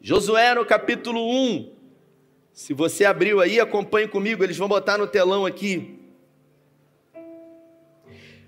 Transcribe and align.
Josué 0.00 0.54
no 0.54 0.64
capítulo 0.64 1.20
1. 1.28 1.72
Se 2.52 2.72
você 2.72 3.04
abriu 3.04 3.40
aí, 3.40 3.58
acompanhe 3.58 4.06
comigo, 4.06 4.44
eles 4.44 4.56
vão 4.56 4.68
botar 4.68 4.96
no 4.96 5.08
telão 5.08 5.44
aqui. 5.44 5.98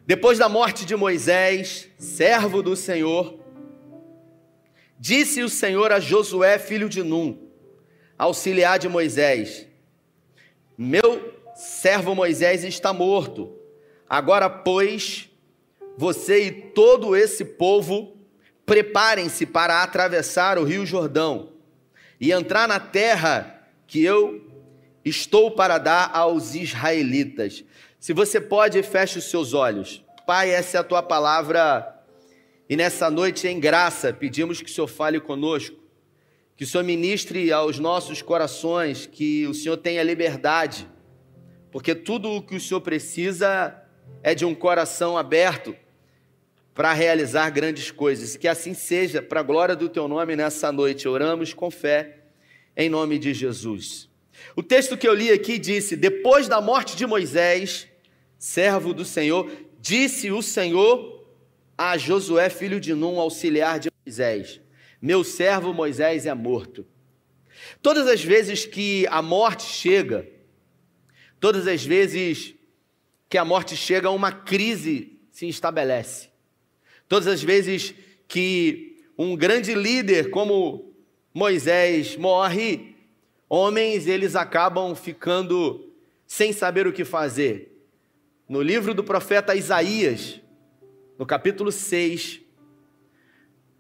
Depois 0.07 0.39
da 0.39 0.49
morte 0.49 0.85
de 0.85 0.95
Moisés, 0.95 1.89
servo 1.99 2.63
do 2.63 2.77
Senhor, 2.77 3.39
disse 4.99 5.43
o 5.43 5.49
Senhor 5.49 5.93
a 5.93 5.99
Josué, 5.99 6.59
filho 6.59 6.89
de 6.89 7.03
Num, 7.03 7.49
auxiliar 8.17 8.79
de 8.79 8.89
Moisés: 8.89 9.67
Meu 10.79 11.35
servo 11.55 12.15
Moisés 12.15 12.63
está 12.63 12.93
morto. 12.93 13.57
Agora, 14.09 14.49
pois, 14.49 15.29
você 15.97 16.47
e 16.47 16.53
todo 16.53 17.15
esse 17.17 17.45
povo 17.45 18.20
preparem-se 18.71 19.47
para 19.47 19.83
atravessar 19.83 20.57
o 20.57 20.63
rio 20.63 20.87
Jordão 20.87 21.55
e 22.21 22.31
entrar 22.31 22.69
na 22.69 22.79
terra 22.79 23.67
que 23.85 24.01
eu 24.01 24.49
estou 25.05 25.51
para 25.51 25.77
dar 25.77 26.09
aos 26.15 26.55
israelitas. 26.55 27.65
Se 27.99 28.13
você 28.13 28.41
pode, 28.41 28.81
feche 28.85 29.19
os 29.19 29.25
seus 29.25 29.55
olhos. 29.55 30.05
Pai, 30.25 30.51
essa 30.51 30.77
é 30.77 30.81
a 30.81 30.85
tua 30.85 31.03
palavra. 31.03 32.01
E 32.69 32.77
nessa 32.77 33.11
noite, 33.11 33.49
em 33.49 33.59
graça, 33.59 34.13
pedimos 34.13 34.63
que 34.63 34.71
o 34.71 34.73
Senhor 34.73 34.87
fale 34.87 35.19
conosco, 35.19 35.75
que 36.57 36.63
o 36.63 36.67
Senhor 36.67 36.85
ministre 36.85 37.53
aos 37.53 37.81
nossos 37.81 38.23
corações, 38.23 39.05
que 39.05 39.49
o 39.49 39.53
Senhor 39.53 39.79
tenha 39.79 40.05
liberdade, 40.05 40.89
porque 41.73 41.93
tudo 41.93 42.31
o 42.31 42.41
que 42.41 42.55
o 42.55 42.61
Senhor 42.61 42.83
precisa 42.83 43.77
é 44.23 44.33
de 44.33 44.45
um 44.45 44.55
coração 44.55 45.19
aberto 45.19 45.75
para 46.81 46.95
realizar 46.95 47.51
grandes 47.51 47.91
coisas. 47.91 48.39
Que 48.39 48.49
assim 48.49 48.73
seja, 48.73 49.21
para 49.21 49.41
a 49.41 49.43
glória 49.43 49.77
do 49.77 49.87
teu 49.87 50.09
nome 50.09 50.35
nessa 50.35 50.73
noite. 50.73 51.07
Oramos 51.07 51.53
com 51.53 51.71
fé, 51.71 52.21
em 52.75 52.89
nome 52.89 53.19
de 53.19 53.35
Jesus. 53.35 54.09
O 54.57 54.63
texto 54.63 54.97
que 54.97 55.07
eu 55.07 55.13
li 55.13 55.31
aqui 55.31 55.59
disse: 55.59 55.95
Depois 55.95 56.49
da 56.49 56.59
morte 56.59 56.97
de 56.97 57.07
Moisés, 57.07 57.87
servo 58.39 58.95
do 58.95 59.05
Senhor, 59.05 59.51
disse 59.79 60.31
o 60.31 60.41
Senhor 60.41 61.23
a 61.77 61.99
Josué, 61.99 62.49
filho 62.49 62.81
de 62.81 62.95
Num, 62.95 63.21
auxiliar 63.21 63.79
de 63.79 63.91
Moisés: 64.07 64.59
Meu 65.03 65.23
servo 65.23 65.75
Moisés 65.75 66.25
é 66.25 66.33
morto. 66.33 66.87
Todas 67.83 68.09
as 68.09 68.25
vezes 68.25 68.65
que 68.65 69.07
a 69.09 69.21
morte 69.21 69.65
chega, 69.65 70.27
todas 71.39 71.67
as 71.67 71.85
vezes 71.85 72.55
que 73.29 73.37
a 73.37 73.45
morte 73.45 73.77
chega, 73.77 74.09
uma 74.09 74.33
crise 74.33 75.21
se 75.31 75.47
estabelece. 75.47 76.30
Todas 77.11 77.27
as 77.27 77.43
vezes 77.43 77.93
que 78.29 79.03
um 79.19 79.35
grande 79.35 79.75
líder 79.75 80.31
como 80.31 80.95
Moisés 81.35 82.17
morre, 82.17 82.95
homens 83.49 84.07
eles 84.07 84.37
acabam 84.37 84.95
ficando 84.95 85.91
sem 86.25 86.53
saber 86.53 86.87
o 86.87 86.93
que 86.93 87.05
fazer. 87.05 87.85
No 88.49 88.63
livro 88.63 88.95
do 88.95 89.03
profeta 89.03 89.57
Isaías, 89.57 90.41
no 91.19 91.27
capítulo 91.27 91.73
6, 91.73 92.43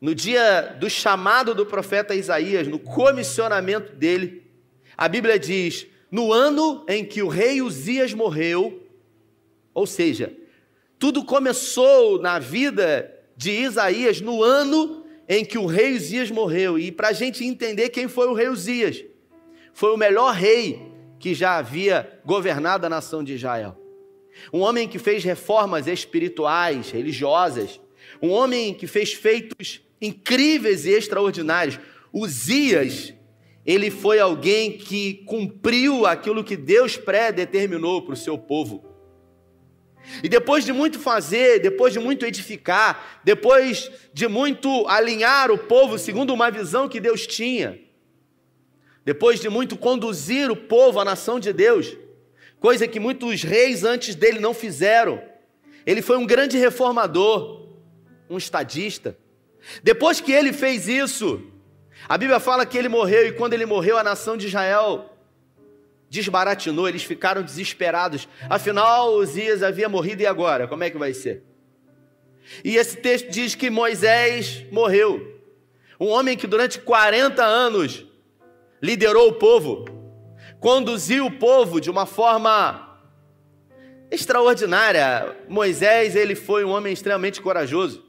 no 0.00 0.12
dia 0.12 0.76
do 0.80 0.90
chamado 0.90 1.54
do 1.54 1.64
profeta 1.64 2.16
Isaías, 2.16 2.66
no 2.66 2.80
comissionamento 2.80 3.94
dele, 3.94 4.42
a 4.96 5.06
Bíblia 5.06 5.38
diz: 5.38 5.86
no 6.10 6.32
ano 6.32 6.84
em 6.88 7.04
que 7.04 7.22
o 7.22 7.28
rei 7.28 7.62
Uzias 7.62 8.12
morreu, 8.12 8.90
ou 9.72 9.86
seja, 9.86 10.36
tudo 10.98 11.24
começou 11.24 12.20
na 12.20 12.40
vida 12.40 13.18
de 13.40 13.52
Isaías 13.52 14.20
no 14.20 14.42
ano 14.42 15.02
em 15.26 15.46
que 15.46 15.56
o 15.56 15.64
rei 15.64 15.94
Uzias 15.94 16.30
morreu. 16.30 16.78
E 16.78 16.92
para 16.92 17.08
a 17.08 17.12
gente 17.14 17.42
entender 17.42 17.88
quem 17.88 18.06
foi 18.06 18.28
o 18.28 18.34
rei 18.34 18.48
Uzias, 18.48 19.02
foi 19.72 19.94
o 19.94 19.96
melhor 19.96 20.34
rei 20.34 20.78
que 21.18 21.32
já 21.32 21.56
havia 21.56 22.20
governado 22.22 22.84
a 22.84 22.90
nação 22.90 23.24
de 23.24 23.32
Israel. 23.32 23.80
Um 24.52 24.60
homem 24.60 24.86
que 24.86 24.98
fez 24.98 25.24
reformas 25.24 25.86
espirituais, 25.86 26.90
religiosas, 26.90 27.80
um 28.20 28.28
homem 28.28 28.74
que 28.74 28.86
fez 28.86 29.14
feitos 29.14 29.80
incríveis 30.02 30.84
e 30.84 30.90
extraordinários. 30.90 31.80
Uzias, 32.12 33.14
ele 33.64 33.90
foi 33.90 34.20
alguém 34.20 34.76
que 34.76 35.24
cumpriu 35.24 36.04
aquilo 36.04 36.44
que 36.44 36.58
Deus 36.58 36.98
pré-determinou 36.98 38.02
para 38.02 38.12
o 38.12 38.18
seu 38.18 38.36
povo. 38.36 38.84
E 40.22 40.28
depois 40.28 40.64
de 40.64 40.72
muito 40.72 40.98
fazer, 40.98 41.60
depois 41.60 41.92
de 41.92 41.98
muito 41.98 42.26
edificar, 42.26 43.20
depois 43.22 43.90
de 44.12 44.26
muito 44.26 44.86
alinhar 44.88 45.50
o 45.50 45.58
povo 45.58 45.98
segundo 45.98 46.32
uma 46.32 46.50
visão 46.50 46.88
que 46.88 47.00
Deus 47.00 47.26
tinha, 47.26 47.78
depois 49.04 49.40
de 49.40 49.48
muito 49.48 49.76
conduzir 49.76 50.50
o 50.50 50.56
povo 50.56 51.00
à 51.00 51.04
nação 51.04 51.38
de 51.38 51.52
Deus, 51.52 51.96
coisa 52.58 52.86
que 52.86 53.00
muitos 53.00 53.42
reis 53.42 53.84
antes 53.84 54.14
dele 54.14 54.38
não 54.38 54.52
fizeram, 54.52 55.22
ele 55.86 56.02
foi 56.02 56.16
um 56.16 56.26
grande 56.26 56.58
reformador, 56.58 57.68
um 58.28 58.36
estadista. 58.36 59.16
Depois 59.82 60.20
que 60.20 60.32
ele 60.32 60.52
fez 60.52 60.86
isso, 60.88 61.42
a 62.08 62.16
Bíblia 62.16 62.40
fala 62.40 62.66
que 62.66 62.76
ele 62.76 62.88
morreu, 62.88 63.26
e 63.26 63.32
quando 63.32 63.54
ele 63.54 63.66
morreu, 63.66 63.98
a 63.98 64.04
nação 64.04 64.36
de 64.36 64.46
Israel 64.46 65.09
desbaratinou, 66.10 66.88
eles 66.88 67.04
ficaram 67.04 67.40
desesperados. 67.40 68.28
Afinal, 68.48 69.14
Uzias 69.14 69.62
havia 69.62 69.88
morrido 69.88 70.22
e 70.22 70.26
agora? 70.26 70.66
Como 70.66 70.82
é 70.82 70.90
que 70.90 70.98
vai 70.98 71.14
ser? 71.14 71.44
E 72.64 72.76
esse 72.76 72.96
texto 72.96 73.30
diz 73.30 73.54
que 73.54 73.70
Moisés 73.70 74.66
morreu. 74.72 75.40
Um 76.00 76.08
homem 76.08 76.36
que 76.36 76.48
durante 76.48 76.80
40 76.80 77.44
anos 77.44 78.04
liderou 78.82 79.28
o 79.28 79.34
povo, 79.34 79.84
conduziu 80.58 81.26
o 81.26 81.30
povo 81.30 81.80
de 81.80 81.88
uma 81.88 82.06
forma 82.06 82.98
extraordinária. 84.10 85.36
Moisés, 85.48 86.16
ele 86.16 86.34
foi 86.34 86.64
um 86.64 86.70
homem 86.70 86.92
extremamente 86.92 87.40
corajoso. 87.40 88.04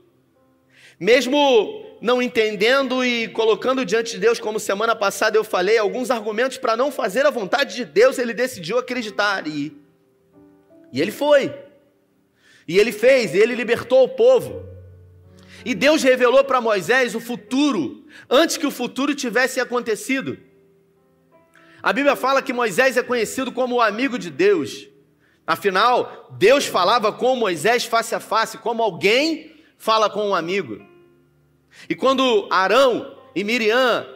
Mesmo 1.00 1.86
não 2.02 2.22
entendendo 2.22 3.06
e 3.06 3.28
colocando 3.28 3.86
diante 3.86 4.14
de 4.14 4.20
Deus, 4.20 4.40
como 4.40 4.60
semana 4.60 4.96
passada 4.96 5.38
eu 5.38 5.44
falei, 5.44 5.78
alguns 5.78 6.10
argumentos 6.10 6.58
para 6.58 6.76
não 6.76 6.92
fazer 6.92 7.26
a 7.26 7.30
vontade 7.30 7.76
de 7.76 7.86
Deus, 7.86 8.18
ele 8.18 8.34
decidiu 8.34 8.80
acreditar 8.80 9.48
e 9.48 9.80
e 10.92 11.02
ele 11.02 11.12
foi. 11.12 11.54
E 12.68 12.78
ele 12.78 12.92
fez, 12.92 13.34
e 13.34 13.38
ele 13.38 13.56
libertou 13.56 14.04
o 14.04 14.10
povo. 14.10 14.66
E 15.64 15.74
Deus 15.74 16.04
revelou 16.04 16.44
para 16.44 16.60
Moisés 16.60 17.16
o 17.16 17.20
futuro, 17.20 18.06
antes 18.30 18.58
que 18.58 18.68
o 18.68 18.72
futuro 18.72 19.16
tivesse 19.16 19.60
acontecido. 19.60 20.38
A 21.82 21.94
Bíblia 21.94 22.16
fala 22.16 22.42
que 22.42 22.54
Moisés 22.54 22.98
é 22.98 23.04
conhecido 23.04 23.52
como 23.52 23.76
o 23.76 23.82
amigo 23.82 24.20
de 24.20 24.30
Deus. 24.30 24.88
Afinal, 25.46 26.28
Deus 26.38 26.66
falava 26.66 27.12
com 27.12 27.36
Moisés 27.36 27.86
face 27.86 28.14
a 28.14 28.20
face, 28.20 28.58
como 28.58 28.84
alguém 28.84 29.56
fala 29.78 30.10
com 30.10 30.30
um 30.30 30.36
amigo. 30.36 30.91
E 31.90 31.96
quando 31.96 32.48
Arão 32.50 33.18
e 33.36 33.44
Miriam 33.44 34.08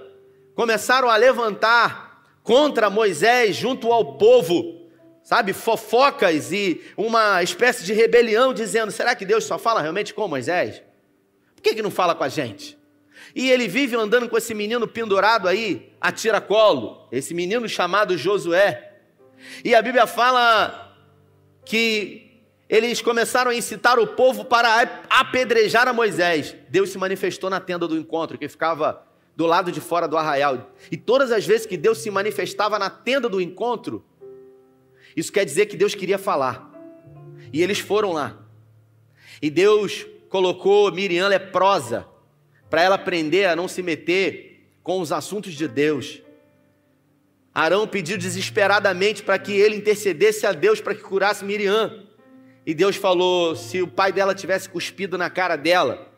começaram 0.53 1.09
a 1.09 1.15
levantar 1.15 2.23
contra 2.43 2.89
Moisés 2.89 3.55
junto 3.55 3.91
ao 3.91 4.17
povo, 4.17 4.89
sabe, 5.23 5.51
fofocas 5.53 6.51
e 6.51 6.81
uma 6.95 7.41
espécie 7.41 7.83
de 7.83 7.93
rebelião, 7.93 8.53
dizendo: 8.53 8.91
será 8.91 9.15
que 9.15 9.25
Deus 9.25 9.43
só 9.43 9.57
fala 9.57 9.81
realmente 9.81 10.13
com 10.13 10.27
Moisés? 10.27 10.81
Por 11.55 11.61
que, 11.61 11.75
que 11.75 11.81
não 11.81 11.91
fala 11.91 12.13
com 12.13 12.23
a 12.23 12.29
gente? 12.29 12.77
E 13.35 13.49
ele 13.49 13.67
vive 13.67 13.95
andando 13.95 14.29
com 14.29 14.37
esse 14.37 14.53
menino 14.53 14.87
pendurado 14.87 15.47
aí, 15.47 15.91
a 15.99 16.11
tiracolo, 16.11 17.07
esse 17.11 17.33
menino 17.33 17.67
chamado 17.67 18.17
Josué. 18.17 18.93
E 19.63 19.75
a 19.75 19.81
Bíblia 19.81 20.07
fala 20.07 20.95
que 21.65 22.24
eles 22.67 23.01
começaram 23.01 23.51
a 23.51 23.55
incitar 23.55 23.99
o 23.99 24.07
povo 24.07 24.43
para 24.43 25.03
apedrejar 25.09 25.87
a 25.87 25.93
Moisés. 25.93 26.55
Deus 26.69 26.89
se 26.89 26.97
manifestou 26.97 27.49
na 27.49 27.59
tenda 27.59 27.87
do 27.87 27.97
encontro, 27.97 28.37
que 28.37 28.49
ficava 28.49 29.05
do 29.35 29.45
lado 29.45 29.71
de 29.71 29.79
fora 29.79 30.07
do 30.07 30.17
arraial. 30.17 30.71
E 30.91 30.97
todas 30.97 31.31
as 31.31 31.45
vezes 31.45 31.67
que 31.67 31.77
Deus 31.77 31.99
se 31.99 32.09
manifestava 32.09 32.79
na 32.79 32.89
tenda 32.89 33.29
do 33.29 33.39
encontro, 33.39 34.03
isso 35.15 35.31
quer 35.31 35.45
dizer 35.45 35.67
que 35.67 35.77
Deus 35.77 35.93
queria 35.93 36.17
falar. 36.17 36.71
E 37.53 37.61
eles 37.61 37.79
foram 37.79 38.13
lá. 38.13 38.37
E 39.41 39.49
Deus 39.49 40.05
colocou 40.29 40.91
Miriam 40.91 41.27
leprosa 41.27 42.07
para 42.69 42.81
ela 42.81 42.95
aprender 42.95 43.45
a 43.45 43.55
não 43.55 43.67
se 43.67 43.83
meter 43.83 44.67
com 44.81 44.99
os 44.99 45.11
assuntos 45.11 45.53
de 45.53 45.67
Deus. 45.67 46.21
Arão 47.53 47.87
pediu 47.87 48.17
desesperadamente 48.17 49.23
para 49.23 49.39
que 49.39 49.53
ele 49.53 49.77
intercedesse 49.77 50.45
a 50.45 50.51
Deus 50.51 50.81
para 50.81 50.95
que 50.95 51.01
curasse 51.01 51.45
Miriam. 51.45 52.04
E 52.65 52.73
Deus 52.73 52.95
falou: 52.95 53.55
se 53.55 53.81
o 53.81 53.87
pai 53.87 54.11
dela 54.11 54.33
tivesse 54.33 54.69
cuspido 54.69 55.17
na 55.17 55.29
cara 55.29 55.55
dela, 55.55 56.11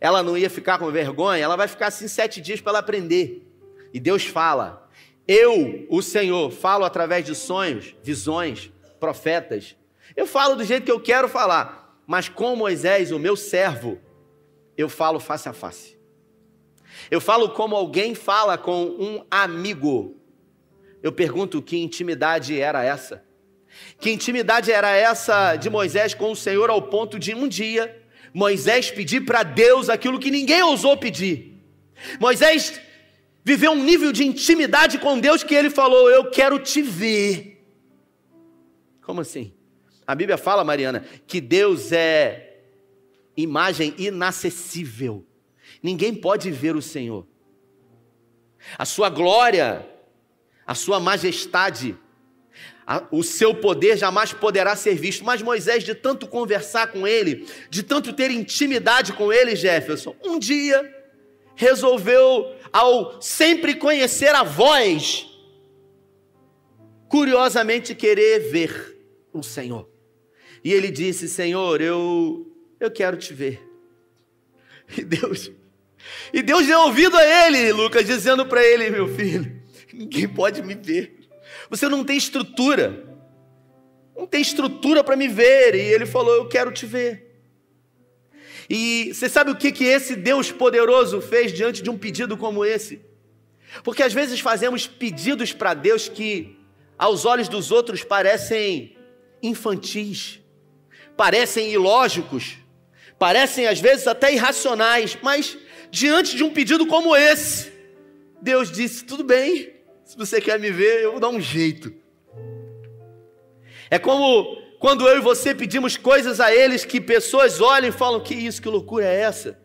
ela 0.00 0.22
não 0.22 0.36
ia 0.36 0.50
ficar 0.50 0.78
com 0.78 0.90
vergonha, 0.90 1.42
ela 1.42 1.56
vai 1.56 1.66
ficar 1.66 1.86
assim 1.86 2.06
sete 2.06 2.40
dias 2.40 2.60
para 2.60 2.72
ela 2.72 2.78
aprender. 2.80 3.46
E 3.92 3.98
Deus 3.98 4.24
fala: 4.24 4.88
Eu, 5.26 5.86
o 5.88 6.02
Senhor, 6.02 6.50
falo 6.50 6.84
através 6.84 7.24
de 7.24 7.34
sonhos, 7.34 7.94
visões, 8.02 8.70
profetas. 9.00 9.76
Eu 10.14 10.26
falo 10.26 10.56
do 10.56 10.64
jeito 10.64 10.84
que 10.84 10.92
eu 10.92 11.00
quero 11.00 11.28
falar, 11.28 11.98
mas 12.06 12.28
com 12.28 12.54
Moisés, 12.54 13.10
o 13.10 13.18
meu 13.18 13.34
servo, 13.34 13.98
eu 14.76 14.88
falo 14.88 15.18
face 15.18 15.48
a 15.48 15.52
face. 15.52 15.96
Eu 17.10 17.20
falo 17.20 17.50
como 17.50 17.74
alguém 17.74 18.14
fala 18.14 18.56
com 18.58 18.84
um 18.84 19.24
amigo. 19.30 20.16
Eu 21.02 21.12
pergunto 21.12 21.60
que 21.60 21.76
intimidade 21.76 22.58
era 22.58 22.84
essa? 22.84 23.24
Que 24.00 24.10
intimidade 24.10 24.70
era 24.70 24.90
essa 24.90 25.56
de 25.56 25.68
Moisés 25.70 26.14
com 26.14 26.32
o 26.32 26.36
Senhor 26.36 26.70
ao 26.70 26.82
ponto 26.82 27.18
de 27.18 27.34
um 27.34 27.48
dia 27.48 28.04
Moisés 28.34 28.90
pedir 28.90 29.20
para 29.24 29.44
Deus 29.44 29.88
aquilo 29.88 30.18
que 30.18 30.28
ninguém 30.28 30.60
ousou 30.60 30.96
pedir. 30.96 31.62
Moisés 32.18 32.80
viveu 33.44 33.70
um 33.70 33.84
nível 33.84 34.12
de 34.12 34.24
intimidade 34.24 34.98
com 34.98 35.20
Deus 35.20 35.44
que 35.44 35.54
ele 35.54 35.70
falou: 35.70 36.10
Eu 36.10 36.28
quero 36.32 36.58
te 36.58 36.82
ver. 36.82 37.64
Como 39.02 39.20
assim? 39.20 39.54
A 40.04 40.16
Bíblia 40.16 40.36
fala, 40.36 40.64
Mariana, 40.64 41.04
que 41.28 41.40
Deus 41.40 41.92
é 41.92 42.58
imagem 43.36 43.94
inacessível. 43.96 45.24
Ninguém 45.80 46.12
pode 46.12 46.50
ver 46.50 46.74
o 46.74 46.82
Senhor. 46.82 47.24
A 48.76 48.84
sua 48.84 49.08
glória, 49.08 49.86
a 50.66 50.74
sua 50.74 50.98
majestade, 50.98 51.96
o 53.10 53.22
seu 53.22 53.54
poder 53.54 53.96
jamais 53.96 54.32
poderá 54.32 54.76
ser 54.76 54.94
visto. 54.94 55.24
Mas 55.24 55.42
Moisés, 55.42 55.84
de 55.84 55.94
tanto 55.94 56.26
conversar 56.26 56.88
com 56.88 57.06
ele, 57.06 57.46
de 57.70 57.82
tanto 57.82 58.12
ter 58.12 58.30
intimidade 58.30 59.12
com 59.12 59.32
ele, 59.32 59.56
Jefferson, 59.56 60.14
um 60.24 60.38
dia 60.38 60.92
resolveu, 61.56 62.54
ao 62.72 63.20
sempre 63.22 63.74
conhecer 63.74 64.34
a 64.34 64.42
voz, 64.42 65.26
curiosamente 67.08 67.94
querer 67.94 68.50
ver 68.50 68.98
o 69.32 69.42
Senhor. 69.42 69.88
E 70.62 70.72
ele 70.72 70.90
disse: 70.90 71.28
Senhor, 71.28 71.80
eu, 71.80 72.50
eu 72.80 72.90
quero 72.90 73.16
te 73.16 73.32
ver. 73.32 73.62
E 74.96 75.02
Deus, 75.02 75.50
e 76.32 76.42
Deus 76.42 76.66
deu 76.66 76.80
ouvido 76.80 77.16
a 77.16 77.46
ele, 77.46 77.72
Lucas, 77.72 78.04
dizendo 78.06 78.44
para 78.46 78.62
ele: 78.62 78.90
Meu 78.90 79.08
filho, 79.08 79.62
ninguém 79.92 80.28
pode 80.28 80.62
me 80.62 80.74
ver. 80.74 81.23
Você 81.70 81.88
não 81.88 82.04
tem 82.04 82.16
estrutura. 82.16 83.04
Não 84.16 84.26
tem 84.26 84.40
estrutura 84.40 85.02
para 85.02 85.16
me 85.16 85.28
ver. 85.28 85.74
E 85.74 85.80
ele 85.80 86.06
falou: 86.06 86.34
Eu 86.34 86.48
quero 86.48 86.72
te 86.72 86.86
ver. 86.86 87.40
E 88.68 89.12
você 89.12 89.28
sabe 89.28 89.50
o 89.50 89.56
que, 89.56 89.70
que 89.70 89.84
esse 89.84 90.16
Deus 90.16 90.50
poderoso 90.50 91.20
fez 91.20 91.52
diante 91.52 91.82
de 91.82 91.90
um 91.90 91.98
pedido 91.98 92.36
como 92.36 92.64
esse? 92.64 93.00
Porque 93.82 94.02
às 94.02 94.12
vezes 94.12 94.40
fazemos 94.40 94.86
pedidos 94.86 95.52
para 95.52 95.74
Deus 95.74 96.08
que, 96.08 96.58
aos 96.96 97.24
olhos 97.24 97.48
dos 97.48 97.70
outros, 97.70 98.02
parecem 98.02 98.96
infantis 99.42 100.40
parecem 101.16 101.72
ilógicos, 101.72 102.56
parecem 103.18 103.66
às 103.66 103.80
vezes 103.80 104.06
até 104.06 104.32
irracionais, 104.32 105.16
mas 105.22 105.56
diante 105.90 106.36
de 106.36 106.42
um 106.42 106.50
pedido 106.50 106.86
como 106.86 107.16
esse, 107.16 107.72
Deus 108.40 108.70
disse: 108.70 109.04
tudo 109.04 109.24
bem, 109.24 109.73
se 110.14 110.18
você 110.18 110.40
quer 110.40 110.60
me 110.60 110.70
ver, 110.70 111.02
eu 111.02 111.10
vou 111.10 111.20
dar 111.20 111.28
um 111.28 111.40
jeito. 111.40 111.92
É 113.90 113.98
como 113.98 114.56
quando 114.78 115.08
eu 115.08 115.18
e 115.18 115.20
você 115.20 115.52
pedimos 115.52 115.96
coisas 115.96 116.38
a 116.38 116.54
eles 116.54 116.84
que 116.84 117.00
pessoas 117.00 117.60
olham 117.60 117.88
e 117.88 117.92
falam: 117.92 118.20
que 118.20 118.32
isso, 118.32 118.62
que 118.62 118.68
loucura 118.68 119.04
é 119.04 119.22
essa? 119.22 119.58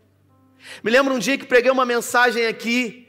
Me 0.84 0.90
lembro 0.90 1.14
um 1.14 1.20
dia 1.20 1.38
que 1.38 1.46
preguei 1.46 1.70
uma 1.70 1.86
mensagem 1.86 2.48
aqui 2.48 3.08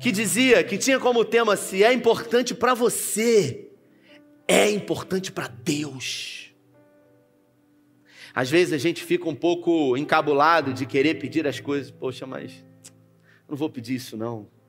que 0.00 0.12
dizia, 0.12 0.62
que 0.62 0.78
tinha 0.78 1.00
como 1.00 1.24
tema: 1.24 1.56
se 1.56 1.82
é 1.82 1.92
importante 1.92 2.54
para 2.54 2.72
você, 2.72 3.68
é 4.46 4.70
importante 4.70 5.32
para 5.32 5.48
Deus. 5.48 6.54
Às 8.32 8.48
vezes 8.48 8.72
a 8.72 8.78
gente 8.78 9.02
fica 9.02 9.28
um 9.28 9.34
pouco 9.34 9.96
encabulado 9.96 10.72
de 10.72 10.86
querer 10.86 11.16
pedir 11.16 11.48
as 11.48 11.58
coisas. 11.58 11.90
Poxa, 11.90 12.28
mas 12.28 12.64
não 13.48 13.56
vou 13.56 13.68
pedir 13.68 13.96
isso 13.96 14.16
não. 14.16 14.59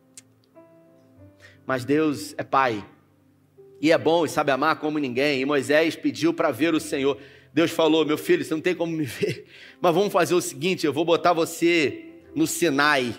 Mas 1.71 1.85
Deus 1.85 2.35
é 2.38 2.44
Pai. 2.44 2.85
E 3.79 3.94
é 3.94 3.97
bom 3.97 4.25
e 4.25 4.29
sabe 4.29 4.51
amar 4.51 4.75
como 4.75 5.00
ninguém. 5.00 5.39
E 5.39 5.45
Moisés 5.45 5.95
pediu 5.95 6.33
para 6.33 6.51
ver 6.51 6.73
o 6.73 6.81
Senhor. 6.81 7.18
Deus 7.53 7.71
falou: 7.71 8.06
Meu 8.06 8.18
filho, 8.18 8.44
você 8.44 8.53
não 8.53 8.59
tem 8.59 8.75
como 8.75 8.91
me 8.91 9.06
ver. 9.06 9.47
Mas 9.79 9.95
vamos 9.95 10.12
fazer 10.12 10.33
o 10.33 10.41
seguinte: 10.41 10.85
eu 10.85 10.91
vou 10.91 11.06
botar 11.06 11.31
você 11.31 12.07
no 12.35 12.45
Sinai. 12.45 13.15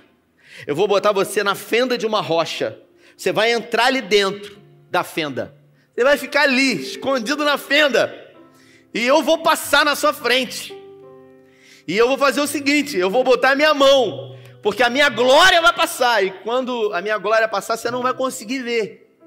Eu 0.67 0.77
vou 0.77 0.87
botar 0.87 1.13
você 1.13 1.43
na 1.43 1.55
fenda 1.55 1.97
de 1.97 2.05
uma 2.05 2.21
rocha. 2.21 2.79
Você 3.17 3.33
vai 3.33 3.53
entrar 3.53 3.87
ali 3.87 4.03
dentro 4.03 4.59
da 4.91 5.03
fenda. 5.03 5.55
Você 5.95 6.05
vai 6.05 6.19
ficar 6.19 6.43
ali, 6.43 6.75
escondido 6.75 7.47
na 7.47 7.57
fenda. 7.57 8.15
E 8.93 9.03
eu 9.03 9.23
vou 9.23 9.39
passar 9.39 9.83
na 9.83 9.97
sua 9.97 10.13
frente. 10.13 10.77
E 11.89 11.97
eu 11.97 12.07
vou 12.07 12.19
fazer 12.19 12.43
o 12.43 12.47
seguinte: 12.47 12.99
eu 12.99 13.09
vou 13.09 13.25
botar 13.25 13.57
minha 13.57 13.73
mão, 13.73 14.32
porque 14.63 14.83
a 14.83 14.89
minha 14.89 15.09
glória 15.09 15.61
vai 15.61 15.73
passar. 15.73 16.25
E 16.25 16.31
quando 16.31 16.95
a 16.95 17.03
minha 17.03 17.19
glória 17.19 17.49
passar, 17.49 17.77
você 17.77 17.91
não 17.91 18.01
vai 18.01 18.15
conseguir 18.15 18.63
ver. 18.63 19.19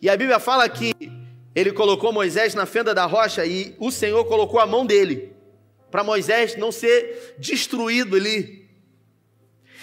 E 0.00 0.08
a 0.08 0.16
Bíblia 0.16 0.40
fala 0.40 0.68
que 0.68 0.94
ele 1.54 1.72
colocou 1.72 2.12
Moisés 2.12 2.54
na 2.54 2.64
fenda 2.64 2.94
da 2.94 3.04
rocha 3.04 3.44
e 3.44 3.76
o 3.78 3.90
Senhor 3.90 4.24
colocou 4.24 4.58
a 4.58 4.66
mão 4.66 4.86
dele, 4.86 5.32
para 5.90 6.02
Moisés 6.02 6.56
não 6.56 6.72
ser 6.72 7.36
destruído 7.38 8.16
ali. 8.16 8.62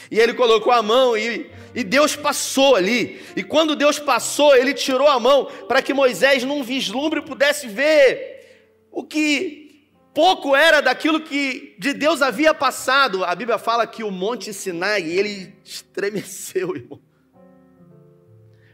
E 0.10 0.20
ele 0.20 0.34
colocou 0.34 0.74
a 0.74 0.82
mão 0.82 1.16
e, 1.16 1.52
e 1.76 1.84
Deus 1.84 2.16
passou 2.16 2.76
ali. 2.76 3.22
E 3.36 3.44
quando 3.44 3.76
Deus 3.76 4.00
passou, 4.00 4.56
ele 4.56 4.74
tirou 4.74 5.08
a 5.08 5.20
mão 5.20 5.46
para 5.68 5.84
que 5.84 5.94
Moisés, 5.94 6.44
num 6.44 6.64
vislumbre, 6.64 7.22
pudesse 7.22 7.68
ver 7.68 8.88
o 8.92 9.04
que 9.04 9.69
pouco 10.14 10.56
era 10.56 10.82
daquilo 10.82 11.22
que 11.22 11.76
de 11.78 11.94
Deus 11.94 12.22
havia 12.22 12.54
passado. 12.54 13.24
A 13.24 13.34
Bíblia 13.36 13.58
fala 13.58 13.88
que 13.88 14.04
o 14.04 14.12
monte 14.12 14.54
Sinai, 14.54 15.04
ele 15.04 15.56
estremeceu, 15.64 16.74
irmão. 16.78 17.02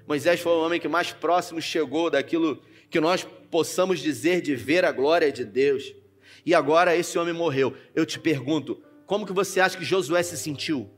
Moisés 0.08 0.40
foi 0.40 0.52
o 0.52 0.62
homem 0.62 0.80
que 0.80 0.88
mais 0.88 1.12
próximo 1.12 1.60
chegou 1.62 2.10
daquilo 2.10 2.62
que 2.90 3.00
nós 3.00 3.28
possamos 3.50 4.00
dizer 4.00 4.42
de 4.42 4.56
ver 4.56 4.86
a 4.86 4.92
glória 4.92 5.32
de 5.32 5.44
Deus. 5.44 5.94
E 6.46 6.54
agora 6.54 6.96
esse 6.96 7.18
homem 7.18 7.34
morreu. 7.34 7.76
Eu 7.96 8.06
te 8.06 8.20
pergunto, 8.20 8.82
como 9.06 9.26
que 9.26 9.34
você 9.34 9.60
acha 9.60 9.78
que 9.78 9.84
Josué 9.84 10.22
se 10.22 10.38
sentiu? 10.38 10.90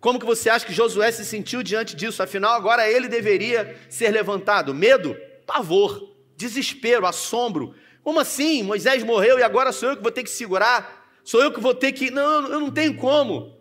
Como 0.00 0.18
que 0.18 0.26
você 0.26 0.50
acha 0.50 0.66
que 0.66 0.72
Josué 0.72 1.10
se 1.10 1.24
sentiu 1.24 1.62
diante 1.62 1.96
disso? 1.96 2.22
Afinal, 2.22 2.52
agora 2.52 2.88
ele 2.88 3.08
deveria 3.08 3.76
ser 3.88 4.10
levantado. 4.10 4.74
Medo? 4.74 5.16
Pavor, 5.46 6.14
desespero, 6.36 7.06
assombro, 7.06 7.74
como 8.08 8.20
assim? 8.20 8.62
Moisés 8.62 9.02
morreu 9.02 9.38
e 9.38 9.42
agora 9.42 9.70
sou 9.70 9.90
eu 9.90 9.96
que 9.98 10.02
vou 10.02 10.10
ter 10.10 10.22
que 10.22 10.30
segurar? 10.30 11.12
Sou 11.22 11.42
eu 11.42 11.52
que 11.52 11.60
vou 11.60 11.74
ter 11.74 11.92
que. 11.92 12.10
Não, 12.10 12.48
eu 12.48 12.58
não 12.58 12.70
tenho 12.70 12.96
como. 12.96 13.54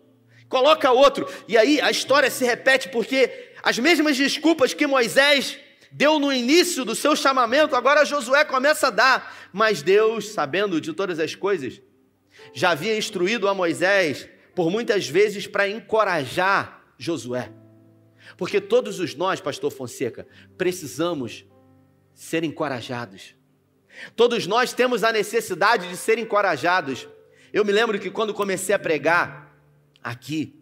Coloca 0.48 0.90
outro. 0.90 1.28
E 1.50 1.58
aí 1.58 1.82
a 1.82 1.92
história 1.92 2.32
se 2.32 2.46
repete 2.46 2.88
porque 2.88 3.50
as 3.62 3.78
mesmas 3.78 4.16
desculpas 4.16 4.74
que 4.74 4.88
Moisés 4.88 5.58
deu 5.92 6.18
no 6.18 6.32
início 6.32 6.86
do 6.86 6.96
seu 6.96 7.14
chamamento, 7.14 7.76
agora 7.76 8.06
Josué 8.06 8.46
começa 8.46 8.88
a 8.88 8.90
dar. 8.90 9.50
Mas 9.52 9.82
Deus, 9.82 10.30
sabendo 10.30 10.80
de 10.80 10.94
todas 10.94 11.20
as 11.20 11.36
coisas, 11.36 11.82
já 12.54 12.70
havia 12.70 12.98
instruído 12.98 13.50
a 13.50 13.54
Moisés 13.54 14.30
por 14.56 14.72
muitas 14.72 15.10
vezes 15.10 15.46
para 15.46 15.68
encorajar 15.68 16.86
Josué. 16.98 17.52
Porque 18.38 18.62
todos 18.62 19.02
os 19.02 19.14
nós, 19.14 19.42
pastor 19.42 19.72
Fonseca, 19.74 20.26
precisamos 20.58 21.44
ser 22.14 22.46
encorajados. 22.46 23.36
Todos 24.16 24.48
nós 24.48 24.74
temos 24.74 25.04
a 25.04 25.12
necessidade 25.12 25.88
de 25.90 25.98
ser 25.98 26.18
encorajados. 26.18 27.08
Eu 27.52 27.64
me 27.64 27.72
lembro 27.72 28.00
que 28.00 28.10
quando 28.10 28.34
comecei 28.34 28.74
a 28.76 28.80
pregar 28.80 29.56
aqui, 30.04 30.54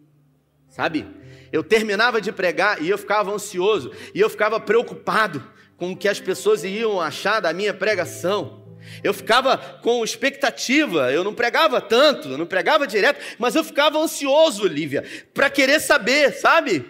sabe? 0.68 1.06
Eu 1.52 1.62
terminava 1.62 2.20
de 2.20 2.32
pregar 2.32 2.82
e 2.82 2.88
eu 2.88 2.98
ficava 2.98 3.32
ansioso, 3.32 3.92
e 4.14 4.20
eu 4.20 4.28
ficava 4.28 4.58
preocupado 4.60 5.42
com 5.76 5.92
o 5.92 5.96
que 5.96 6.08
as 6.08 6.20
pessoas 6.20 6.64
iam 6.64 7.00
achar 7.00 7.40
da 7.40 7.52
minha 7.52 7.72
pregação. 7.72 8.64
Eu 9.02 9.12
ficava 9.12 9.58
com 9.82 10.04
expectativa, 10.04 11.12
eu 11.12 11.24
não 11.24 11.34
pregava 11.34 11.80
tanto, 11.80 12.28
eu 12.28 12.38
não 12.38 12.46
pregava 12.46 12.86
direto, 12.86 13.20
mas 13.38 13.54
eu 13.54 13.64
ficava 13.64 13.98
ansioso, 13.98 14.66
Lívia, 14.66 15.04
para 15.34 15.50
querer 15.50 15.80
saber, 15.80 16.32
sabe? 16.32 16.84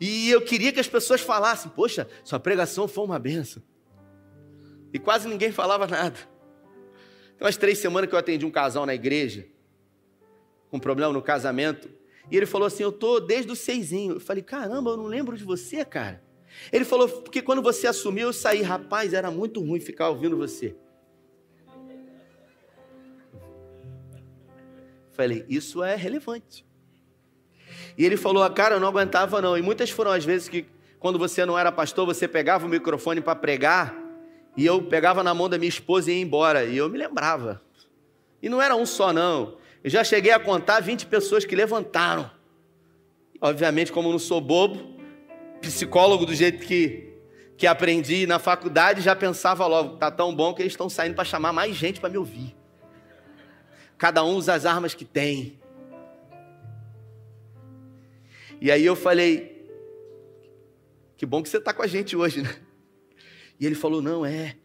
E 0.00 0.30
eu 0.30 0.42
queria 0.42 0.72
que 0.72 0.80
as 0.80 0.88
pessoas 0.88 1.20
falassem: 1.20 1.70
Poxa, 1.70 2.08
sua 2.24 2.40
pregação 2.40 2.86
foi 2.88 3.04
uma 3.04 3.18
benção. 3.18 3.62
E 4.92 4.98
quase 4.98 5.28
ninguém 5.28 5.52
falava 5.52 5.86
nada. 5.86 6.18
Tem 7.36 7.46
umas 7.46 7.56
três 7.56 7.78
semanas 7.78 8.08
que 8.08 8.14
eu 8.14 8.18
atendi 8.18 8.46
um 8.46 8.50
casal 8.50 8.86
na 8.86 8.94
igreja, 8.94 9.46
com 10.70 10.78
um 10.78 10.80
problema 10.80 11.12
no 11.12 11.20
casamento. 11.20 11.88
E 12.30 12.36
ele 12.36 12.46
falou 12.46 12.66
assim: 12.66 12.82
Eu 12.82 12.92
tô 12.92 13.20
desde 13.20 13.52
o 13.52 13.56
seisinho. 13.56 14.14
Eu 14.14 14.20
falei: 14.20 14.42
Caramba, 14.42 14.90
eu 14.90 14.96
não 14.96 15.06
lembro 15.06 15.36
de 15.36 15.44
você, 15.44 15.84
cara. 15.84 16.22
Ele 16.72 16.84
falou: 16.84 17.08
Porque 17.08 17.42
quando 17.42 17.62
você 17.62 17.86
assumiu, 17.86 18.28
eu 18.28 18.32
saí. 18.32 18.62
Rapaz, 18.62 19.12
era 19.12 19.30
muito 19.30 19.60
ruim 19.60 19.80
ficar 19.80 20.08
ouvindo 20.08 20.36
você. 20.36 20.74
Falei: 25.12 25.44
Isso 25.48 25.82
é 25.82 25.94
relevante. 25.94 26.64
E 27.98 28.04
ele 28.04 28.16
falou: 28.16 28.48
Cara, 28.50 28.76
eu 28.76 28.80
não 28.80 28.88
aguentava 28.88 29.40
não. 29.42 29.56
E 29.56 29.62
muitas 29.62 29.90
foram 29.90 30.10
as 30.10 30.24
vezes 30.24 30.48
que, 30.48 30.66
quando 30.98 31.18
você 31.18 31.44
não 31.44 31.58
era 31.58 31.70
pastor, 31.70 32.06
você 32.06 32.26
pegava 32.26 32.66
o 32.66 32.68
microfone 32.68 33.20
para 33.20 33.34
pregar. 33.34 34.05
E 34.56 34.64
eu 34.64 34.82
pegava 34.82 35.22
na 35.22 35.34
mão 35.34 35.48
da 35.48 35.58
minha 35.58 35.68
esposa 35.68 36.10
e 36.10 36.14
ia 36.14 36.22
embora. 36.22 36.64
E 36.64 36.76
eu 36.76 36.88
me 36.88 36.98
lembrava. 36.98 37.62
E 38.42 38.48
não 38.48 38.60
era 38.60 38.74
um 38.74 38.86
só, 38.86 39.12
não. 39.12 39.56
Eu 39.84 39.90
já 39.90 40.02
cheguei 40.02 40.32
a 40.32 40.40
contar 40.40 40.80
20 40.80 41.06
pessoas 41.06 41.44
que 41.44 41.54
levantaram 41.54 42.30
Obviamente, 43.40 43.92
como 43.92 44.08
eu 44.08 44.12
não 44.12 44.18
sou 44.18 44.40
bobo, 44.40 44.98
psicólogo 45.60 46.24
do 46.24 46.34
jeito 46.34 46.64
que, 46.64 47.12
que 47.56 47.66
aprendi 47.66 48.26
na 48.26 48.38
faculdade, 48.38 49.02
já 49.02 49.14
pensava 49.14 49.66
logo, 49.66 49.96
tá 49.96 50.10
tão 50.10 50.34
bom 50.34 50.54
que 50.54 50.62
eles 50.62 50.72
estão 50.72 50.88
saindo 50.88 51.14
para 51.14 51.24
chamar 51.24 51.52
mais 51.52 51.74
gente 51.76 52.00
para 52.00 52.08
me 52.08 52.16
ouvir. 52.16 52.56
Cada 53.98 54.24
um 54.24 54.36
usa 54.36 54.54
as 54.54 54.64
armas 54.64 54.94
que 54.94 55.04
tem. 55.04 55.58
E 58.60 58.70
aí 58.70 58.84
eu 58.84 58.96
falei, 58.96 59.70
que 61.16 61.26
bom 61.26 61.42
que 61.42 61.48
você 61.48 61.58
está 61.58 61.74
com 61.74 61.82
a 61.82 61.86
gente 61.86 62.16
hoje, 62.16 62.42
né? 62.42 62.54
E 63.58 63.66
ele 63.66 63.74
falou, 63.74 64.02
não, 64.02 64.24
é. 64.24 64.56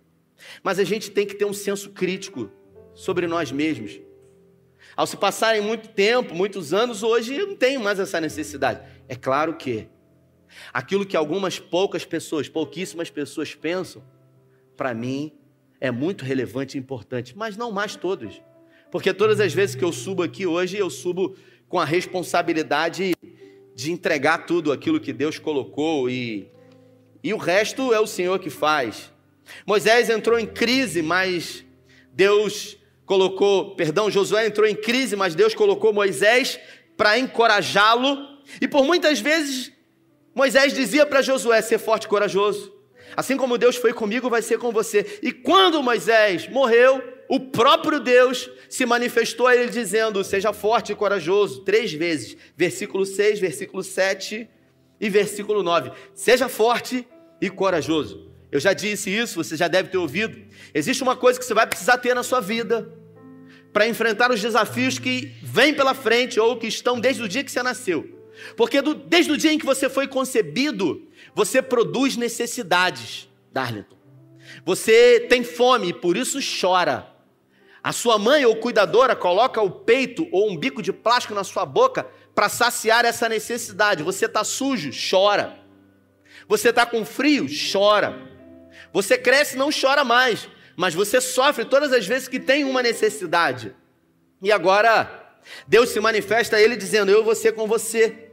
Mas 0.63 0.79
a 0.79 0.83
gente 0.83 1.11
tem 1.11 1.25
que 1.25 1.35
ter 1.35 1.45
um 1.45 1.53
senso 1.53 1.91
crítico 1.91 2.51
sobre 2.93 3.27
nós 3.27 3.51
mesmos. 3.51 3.99
Ao 4.95 5.07
se 5.07 5.15
passarem 5.15 5.61
muito 5.61 5.89
tempo, 5.89 6.33
muitos 6.33 6.73
anos, 6.73 7.03
hoje 7.03 7.35
eu 7.35 7.47
não 7.47 7.55
tenho 7.55 7.79
mais 7.81 7.99
essa 7.99 8.19
necessidade. 8.19 8.81
É 9.07 9.15
claro 9.15 9.55
que 9.55 9.87
aquilo 10.73 11.05
que 11.05 11.15
algumas 11.15 11.59
poucas 11.59 12.03
pessoas, 12.03 12.49
pouquíssimas 12.49 13.09
pessoas 13.09 13.55
pensam, 13.55 14.03
para 14.75 14.93
mim 14.93 15.33
é 15.79 15.91
muito 15.91 16.25
relevante 16.25 16.77
e 16.77 16.79
importante, 16.79 17.37
mas 17.37 17.55
não 17.55 17.71
mais 17.71 17.95
todos. 17.95 18.41
Porque 18.91 19.13
todas 19.13 19.39
as 19.39 19.53
vezes 19.53 19.75
que 19.75 19.83
eu 19.83 19.93
subo 19.93 20.21
aqui 20.21 20.45
hoje, 20.45 20.77
eu 20.77 20.89
subo 20.89 21.35
com 21.69 21.79
a 21.79 21.85
responsabilidade 21.85 23.13
de 23.73 23.91
entregar 23.91 24.45
tudo 24.45 24.71
aquilo 24.71 24.99
que 24.99 25.13
Deus 25.13 25.39
colocou 25.39 26.09
e, 26.09 26.51
e 27.23 27.33
o 27.33 27.37
resto 27.37 27.93
é 27.93 27.99
o 27.99 28.07
Senhor 28.07 28.39
que 28.39 28.49
faz. 28.49 29.11
Moisés 29.65 30.09
entrou 30.09 30.39
em 30.39 30.45
crise, 30.45 31.01
mas 31.01 31.63
Deus 32.13 32.77
colocou, 33.05 33.75
perdão, 33.75 34.09
Josué 34.09 34.47
entrou 34.47 34.67
em 34.67 34.75
crise, 34.75 35.15
mas 35.15 35.35
Deus 35.35 35.53
colocou 35.53 35.93
Moisés 35.93 36.59
para 36.97 37.17
encorajá-lo. 37.19 38.17
E 38.59 38.67
por 38.67 38.85
muitas 38.85 39.19
vezes 39.19 39.71
Moisés 40.33 40.73
dizia 40.73 41.05
para 41.05 41.21
Josué 41.21 41.61
ser 41.61 41.77
forte 41.77 42.05
e 42.05 42.07
corajoso. 42.07 42.73
Assim 43.15 43.35
como 43.35 43.57
Deus 43.57 43.75
foi 43.75 43.93
comigo, 43.93 44.29
vai 44.29 44.41
ser 44.41 44.57
com 44.57 44.71
você. 44.71 45.19
E 45.21 45.31
quando 45.31 45.83
Moisés 45.83 46.47
morreu, 46.47 47.03
o 47.27 47.39
próprio 47.39 47.99
Deus 47.99 48.49
se 48.69 48.85
manifestou 48.85 49.47
a 49.47 49.55
ele 49.55 49.69
dizendo: 49.69 50.23
Seja 50.23 50.53
forte 50.53 50.93
e 50.93 50.95
corajoso, 50.95 51.61
três 51.61 51.91
vezes. 51.91 52.37
Versículo 52.55 53.05
6, 53.05 53.39
versículo 53.39 53.83
7 53.83 54.49
e 54.99 55.09
versículo 55.09 55.63
9. 55.63 55.91
Seja 56.13 56.47
forte 56.47 57.05
e 57.41 57.49
corajoso. 57.49 58.29
Eu 58.51 58.59
já 58.59 58.73
disse 58.73 59.09
isso, 59.09 59.43
você 59.43 59.57
já 59.57 59.67
deve 59.67 59.89
ter 59.89 59.97
ouvido. 59.97 60.39
Existe 60.73 61.01
uma 61.01 61.15
coisa 61.15 61.39
que 61.39 61.45
você 61.45 61.53
vai 61.53 61.65
precisar 61.65 61.97
ter 61.97 62.13
na 62.13 62.21
sua 62.21 62.39
vida 62.39 62.93
para 63.73 63.87
enfrentar 63.87 64.31
os 64.31 64.41
desafios 64.41 64.99
que 64.99 65.33
vêm 65.41 65.73
pela 65.73 65.93
frente 65.93 66.39
ou 66.39 66.57
que 66.57 66.67
estão 66.67 66.99
desde 66.99 67.23
o 67.23 67.27
dia 67.27 67.43
que 67.43 67.51
você 67.51 67.63
nasceu. 67.63 68.19
Porque 68.55 68.81
do, 68.81 68.93
desde 68.93 69.31
o 69.31 69.37
dia 69.37 69.53
em 69.53 69.57
que 69.57 69.65
você 69.65 69.89
foi 69.89 70.07
concebido, 70.07 71.07
você 71.33 71.61
produz 71.61 72.17
necessidades, 72.17 73.29
Darlington. 73.51 73.97
Você 74.65 75.25
tem 75.29 75.43
fome 75.43 75.89
e 75.89 75.93
por 75.93 76.17
isso 76.17 76.39
chora. 76.59 77.07
A 77.83 77.91
sua 77.91 78.19
mãe 78.19 78.45
ou 78.45 78.55
cuidadora 78.57 79.15
coloca 79.15 79.61
o 79.61 79.71
peito 79.71 80.27
ou 80.31 80.51
um 80.51 80.57
bico 80.57 80.81
de 80.81 80.93
plástico 80.93 81.33
na 81.33 81.43
sua 81.43 81.65
boca 81.65 82.05
para 82.35 82.49
saciar 82.49 83.05
essa 83.05 83.27
necessidade. 83.27 84.03
Você 84.03 84.25
está 84.25 84.43
sujo, 84.43 84.91
chora. 85.09 85.60
Você 86.51 86.69
está 86.69 86.85
com 86.85 87.03
frio, 87.03 87.47
chora. 87.71 88.09
Você 88.93 89.17
cresce, 89.17 89.57
não 89.57 89.69
chora 89.71 90.03
mais 90.03 90.47
mas 90.81 90.93
você 90.93 91.19
sofre 91.19 91.65
todas 91.65 91.93
as 91.93 92.07
vezes 92.07 92.27
que 92.27 92.39
tem 92.39 92.63
uma 92.63 92.81
necessidade. 92.81 93.71
E 94.41 94.51
agora, 94.51 95.37
Deus 95.67 95.89
se 95.89 95.99
manifesta 95.99 96.55
a 96.55 96.61
ele 96.61 96.75
dizendo: 96.75 97.11
Eu 97.11 97.23
vou 97.23 97.35
ser 97.35 97.53
com 97.53 97.67
você. 97.67 98.29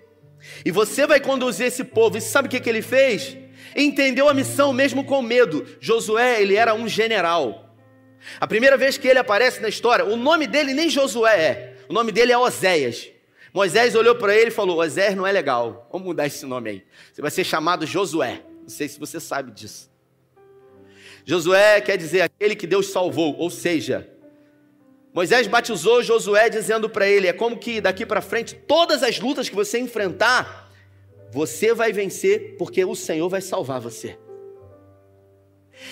E 0.64 0.70
você 0.70 1.06
vai 1.06 1.20
conduzir 1.20 1.66
esse 1.66 1.84
povo. 1.84 2.16
E 2.16 2.20
sabe 2.20 2.48
o 2.48 2.50
que, 2.50 2.60
que 2.60 2.70
ele 2.70 2.80
fez? 2.80 3.36
Entendeu 3.76 4.28
a 4.28 4.34
missão 4.34 4.72
mesmo 4.72 5.04
com 5.04 5.20
medo. 5.20 5.66
Josué, 5.80 6.40
ele 6.40 6.54
era 6.54 6.74
um 6.74 6.88
general. 6.88 7.76
A 8.40 8.46
primeira 8.46 8.76
vez 8.78 8.96
que 8.96 9.06
ele 9.06 9.18
aparece 9.18 9.60
na 9.60 9.68
história, 9.68 10.04
o 10.04 10.16
nome 10.16 10.46
dele 10.46 10.72
nem 10.72 10.88
Josué 10.88 11.38
é. 11.38 11.76
O 11.88 11.92
nome 11.92 12.12
dele 12.12 12.32
é 12.32 12.38
Oséias. 12.38 13.08
Moisés 13.58 13.96
olhou 13.96 14.14
para 14.14 14.36
ele 14.36 14.50
e 14.50 14.52
falou: 14.52 14.78
Oséias 14.78 15.16
não 15.16 15.26
é 15.26 15.32
legal. 15.32 15.88
Vamos 15.90 16.06
mudar 16.06 16.28
esse 16.28 16.46
nome 16.46 16.70
aí. 16.70 16.84
Você 17.12 17.20
vai 17.20 17.28
ser 17.28 17.42
chamado 17.42 17.84
Josué. 17.84 18.44
Não 18.62 18.68
sei 18.68 18.86
se 18.86 19.00
você 19.00 19.18
sabe 19.18 19.50
disso. 19.50 19.90
Josué 21.24 21.80
quer 21.80 21.96
dizer 21.96 22.20
aquele 22.20 22.54
que 22.54 22.68
Deus 22.68 22.86
salvou, 22.92 23.36
ou 23.36 23.50
seja, 23.50 24.08
Moisés 25.12 25.48
batizou 25.48 26.04
Josué 26.04 26.48
dizendo 26.48 26.88
para 26.88 27.08
ele: 27.08 27.26
é 27.26 27.32
como 27.32 27.58
que 27.58 27.80
daqui 27.80 28.06
para 28.06 28.20
frente, 28.20 28.54
todas 28.54 29.02
as 29.02 29.18
lutas 29.18 29.48
que 29.48 29.56
você 29.56 29.76
enfrentar, 29.80 30.70
você 31.32 31.74
vai 31.74 31.92
vencer, 31.92 32.54
porque 32.58 32.84
o 32.84 32.94
Senhor 32.94 33.28
vai 33.28 33.40
salvar 33.40 33.80
você. 33.80 34.16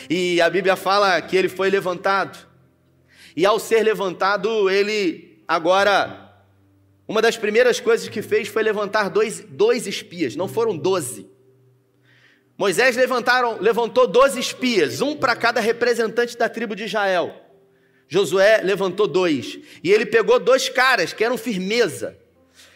E 0.09 0.41
a 0.41 0.49
Bíblia 0.49 0.77
fala 0.77 1.21
que 1.21 1.37
ele 1.37 1.49
foi 1.49 1.69
levantado, 1.69 2.39
e 3.37 3.45
ao 3.45 3.59
ser 3.59 3.83
levantado, 3.83 4.71
ele 4.71 5.43
agora, 5.49 6.26
uma 7.09 7.23
das 7.23 7.37
primeiras 7.37 7.79
coisas 7.79 8.09
que 8.09 8.21
fez 8.21 8.49
foi 8.49 8.63
levantar 8.63 9.09
dois, 9.09 9.41
dois 9.49 9.87
espias, 9.87 10.35
não 10.35 10.49
foram 10.49 10.77
doze. 10.77 11.29
Moisés 12.59 12.97
levantaram, 12.97 13.59
levantou 13.61 14.07
doze 14.07 14.41
espias, 14.41 15.01
um 15.01 15.15
para 15.15 15.37
cada 15.37 15.61
representante 15.61 16.37
da 16.37 16.49
tribo 16.49 16.75
de 16.75 16.85
Israel. 16.85 17.35
Josué 18.09 18.63
levantou 18.63 19.07
dois. 19.07 19.59
E 19.83 19.91
ele 19.91 20.07
pegou 20.07 20.41
dois 20.41 20.69
caras 20.69 21.13
que 21.13 21.23
eram 21.23 21.37
firmeza. 21.37 22.17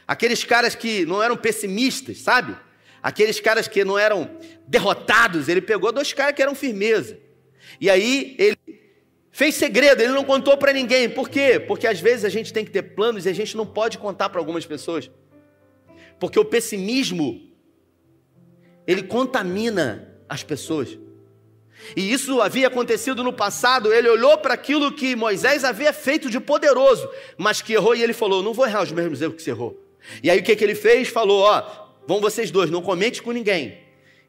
Aqueles 0.07 0.45
caras 0.45 0.75
que 0.75 1.07
não 1.07 1.23
eram 1.23 1.37
pessimistas, 1.37 2.19
sabe? 2.19 2.57
Aqueles 3.03 3.41
caras 3.41 3.69
que 3.69 3.85
não 3.85 3.99
eram 3.99 4.31
derrotados. 4.67 5.49
Ele 5.49 5.61
pegou 5.61 5.93
dois 5.93 6.13
caras 6.13 6.35
que 6.35 6.43
eram 6.43 6.55
firmeza. 6.55 7.19
E 7.81 7.89
aí 7.89 8.35
ele 8.39 8.59
fez 9.31 9.55
segredo, 9.55 10.03
ele 10.03 10.13
não 10.13 10.25
contou 10.25 10.57
para 10.57 10.73
ninguém. 10.73 11.09
Por 11.09 11.29
quê? 11.29 11.59
Porque 11.59 11.87
às 11.87 12.01
vezes 12.01 12.25
a 12.25 12.29
gente 12.29 12.53
tem 12.53 12.65
que 12.65 12.71
ter 12.71 12.83
planos 12.83 13.27
e 13.27 13.29
a 13.29 13.33
gente 13.33 13.57
não 13.57 13.67
pode 13.67 13.99
contar 13.99 14.29
para 14.29 14.41
algumas 14.41 14.67
pessoas. 14.67 15.11
Porque 16.19 16.39
o 16.39 16.45
pessimismo 16.45 17.51
ele 18.87 19.03
contamina 19.03 20.17
as 20.29 20.43
pessoas. 20.43 20.99
E 21.97 22.13
isso 22.13 22.41
havia 22.41 22.69
acontecido 22.69 23.23
no 23.23 23.33
passado. 23.33 23.93
Ele 23.93 24.09
olhou 24.09 24.37
para 24.39 24.55
aquilo 24.55 24.93
que 24.93 25.17
Moisés 25.17 25.65
havia 25.65 25.93
feito 25.93 26.29
de 26.29 26.39
poderoso, 26.39 27.09
mas 27.39 27.63
que 27.63 27.73
errou, 27.73 27.95
e 27.95 28.03
ele 28.03 28.13
falou: 28.13 28.43
Não 28.43 28.53
vou 28.53 28.67
errar 28.67 28.83
os 28.83 28.93
mesmos 28.93 29.23
erros 29.23 29.37
que 29.37 29.43
você 29.43 29.51
errou. 29.51 29.83
E 30.23 30.31
aí 30.31 30.41
o 30.41 30.43
que, 30.43 30.55
que 30.55 30.65
ele 30.65 30.75
fez? 30.75 31.09
Falou: 31.09 31.43
Ó, 31.43 31.63
vão 32.07 32.21
vocês 32.21 32.51
dois, 32.51 32.71
não 32.71 32.83
comente 32.83 33.23
com 33.23 33.33
ninguém. 33.33 33.79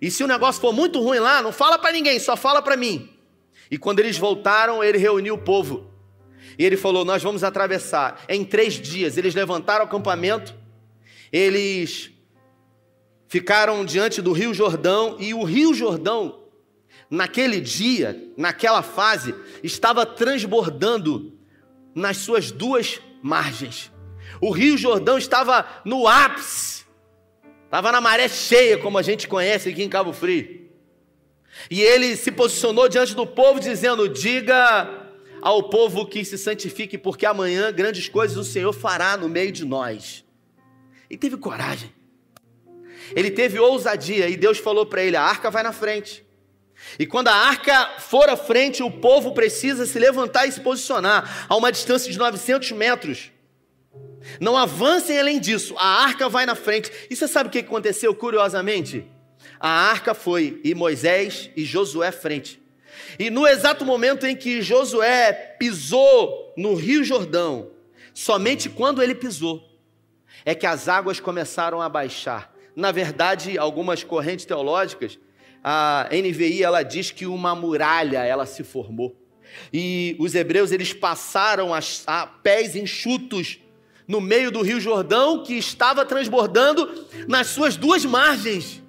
E 0.01 0.10
se 0.10 0.24
o 0.24 0.27
negócio 0.27 0.62
for 0.62 0.74
muito 0.74 1.00
ruim 1.00 1.20
lá, 1.20 1.41
não 1.41 1.51
fala 1.51 1.77
para 1.77 1.91
ninguém, 1.91 2.20
só 2.20 2.36
fala 2.36 2.62
para 2.62 2.77
mim. 2.77 3.10
E 3.71 3.77
quando 3.77 3.99
eles 3.99 4.17
voltaram, 4.17 4.83
ele 4.83 4.97
reuniu 4.97 5.35
o 5.35 5.37
povo. 5.37 5.89
E 6.59 6.65
ele 6.65 6.75
falou: 6.75 7.05
Nós 7.05 7.23
vamos 7.23 7.41
atravessar. 7.41 8.21
Em 8.27 8.43
três 8.43 8.73
dias, 8.73 9.17
eles 9.17 9.33
levantaram 9.33 9.85
o 9.85 9.87
acampamento, 9.87 10.53
eles 11.31 12.11
ficaram 13.29 13.85
diante 13.85 14.21
do 14.21 14.33
Rio 14.33 14.53
Jordão 14.53 15.15
e 15.17 15.33
o 15.33 15.43
Rio 15.43 15.73
Jordão, 15.73 16.43
naquele 17.09 17.61
dia, 17.61 18.29
naquela 18.35 18.81
fase, 18.81 19.33
estava 19.63 20.05
transbordando 20.05 21.39
nas 21.95 22.17
suas 22.17 22.51
duas 22.51 22.99
margens. 23.23 23.89
O 24.41 24.51
Rio 24.51 24.77
Jordão 24.77 25.17
estava 25.17 25.65
no 25.85 26.07
ápice, 26.07 26.83
estava 27.63 27.89
na 27.89 28.01
maré 28.01 28.27
cheia, 28.27 28.77
como 28.77 28.97
a 28.97 29.01
gente 29.01 29.29
conhece 29.29 29.69
aqui 29.69 29.81
em 29.81 29.89
Cabo 29.89 30.11
Frio. 30.11 30.61
E 31.70 31.81
ele 31.81 32.15
se 32.15 32.31
posicionou 32.31 32.88
diante 32.88 33.15
do 33.15 33.25
povo, 33.25 33.60
dizendo: 33.60 34.08
Diga 34.08 35.10
ao 35.41 35.63
povo 35.63 36.05
que 36.05 36.24
se 36.24 36.38
santifique, 36.38 36.98
porque 36.98 37.25
amanhã 37.25 37.72
grandes 37.72 38.08
coisas 38.08 38.38
o 38.38 38.43
Senhor 38.43 38.72
fará 38.74 39.17
no 39.17 39.27
meio 39.27 39.51
de 39.51 39.65
nós. 39.65 40.24
E 41.10 41.17
teve 41.17 41.38
coragem. 41.38 41.93
Ele 43.15 43.31
teve 43.31 43.60
ousadia 43.60 44.29
e 44.29 44.38
Deus 44.38 44.58
falou 44.58 44.86
para 44.86 45.03
ele: 45.03 45.17
a 45.17 45.24
arca 45.24 45.50
vai 45.50 45.63
na 45.63 45.74
frente. 45.74 46.25
E 46.98 47.05
quando 47.05 47.27
a 47.27 47.36
arca 47.36 48.00
for 48.00 48.27
à 48.29 48.36
frente, 48.36 48.81
o 48.81 48.89
povo 48.89 49.34
precisa 49.34 49.86
se 49.86 50.00
levantar 50.00 50.48
e 50.48 50.51
se 50.51 50.62
posicionar 50.62 51.46
a 51.48 51.55
uma 51.55 51.72
distância 51.72 52.12
de 52.12 52.17
900 52.17 52.72
metros. 52.72 53.31
Não 54.39 54.58
avancem 54.58 55.20
além 55.20 55.39
disso, 55.39 55.75
a 55.77 56.03
arca 56.03 56.29
vai 56.29 56.46
na 56.46 56.55
frente. 56.55 56.91
E 57.10 57.15
você 57.15 57.27
sabe 57.27 57.50
o 57.50 57.51
que 57.51 57.60
aconteceu, 57.60 58.13
curiosamente? 58.15 59.05
A 59.62 59.70
arca 59.70 60.15
foi 60.15 60.60
e 60.63 60.74
Moisés 60.74 61.51
e 61.56 61.63
Josué 61.63 62.12
frente. 62.12 62.60
E 63.20 63.30
no 63.30 63.46
exato 63.46 63.86
momento 63.86 64.25
em 64.25 64.36
que 64.36 64.60
Josué 64.60 65.32
pisou 65.60 66.51
no 66.58 66.74
Rio 66.74 67.03
Jordão, 67.03 67.70
somente 68.12 68.70
quando 68.70 69.03
ele 69.03 69.13
pisou, 69.13 69.63
é 70.44 70.56
que 70.56 70.65
as 70.65 70.89
águas 70.89 71.20
começaram 71.20 71.80
a 71.80 71.88
baixar. 71.88 72.51
Na 72.75 72.91
verdade, 72.91 73.56
algumas 73.56 74.03
correntes 74.03 74.46
teológicas, 74.46 75.20
a 75.63 76.10
NVI 76.12 76.63
ela 76.63 76.82
diz 76.82 77.12
que 77.12 77.27
uma 77.27 77.53
muralha 77.53 78.24
ela 78.24 78.48
se 78.48 78.63
formou. 78.63 79.15
E 79.72 80.15
os 80.18 80.34
hebreus 80.34 80.72
eles 80.72 80.91
passaram 80.91 81.72
a, 81.72 81.80
a 82.08 82.25
pés 82.25 82.75
enxutos 82.75 83.60
no 84.08 84.20
meio 84.20 84.50
do 84.50 84.63
Rio 84.63 84.80
Jordão 84.80 85.44
que 85.44 85.53
estava 85.53 86.03
transbordando 86.03 87.06
nas 87.27 87.48
suas 87.48 87.75
duas 87.77 88.03
margens. 88.03 88.80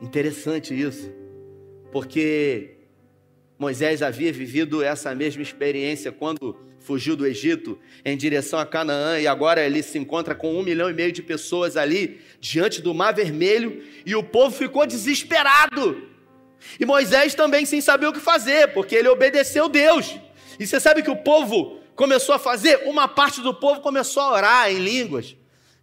Interessante 0.00 0.78
isso, 0.78 1.10
porque 1.90 2.76
Moisés 3.58 4.02
havia 4.02 4.30
vivido 4.30 4.82
essa 4.82 5.14
mesma 5.14 5.42
experiência 5.42 6.12
quando 6.12 6.56
fugiu 6.78 7.16
do 7.16 7.26
Egito 7.26 7.78
em 8.04 8.16
direção 8.16 8.58
a 8.58 8.66
Canaã 8.66 9.18
e 9.18 9.26
agora 9.26 9.64
ele 9.64 9.82
se 9.82 9.98
encontra 9.98 10.34
com 10.34 10.54
um 10.54 10.62
milhão 10.62 10.90
e 10.90 10.92
meio 10.92 11.10
de 11.10 11.22
pessoas 11.22 11.76
ali 11.76 12.20
diante 12.38 12.82
do 12.82 12.94
Mar 12.94 13.14
Vermelho 13.14 13.82
e 14.04 14.14
o 14.14 14.22
povo 14.22 14.54
ficou 14.54 14.86
desesperado. 14.86 16.06
E 16.78 16.84
Moisés 16.84 17.34
também 17.34 17.64
sem 17.64 17.80
saber 17.80 18.06
o 18.06 18.12
que 18.12 18.20
fazer, 18.20 18.74
porque 18.74 18.94
ele 18.94 19.08
obedeceu 19.08 19.68
Deus. 19.68 20.16
E 20.60 20.66
você 20.66 20.78
sabe 20.78 21.02
que 21.02 21.10
o 21.10 21.16
povo 21.16 21.80
começou 21.94 22.34
a 22.34 22.38
fazer? 22.38 22.82
Uma 22.84 23.08
parte 23.08 23.40
do 23.40 23.54
povo 23.54 23.80
começou 23.80 24.22
a 24.22 24.32
orar 24.32 24.70
em 24.70 24.78
línguas, 24.78 25.34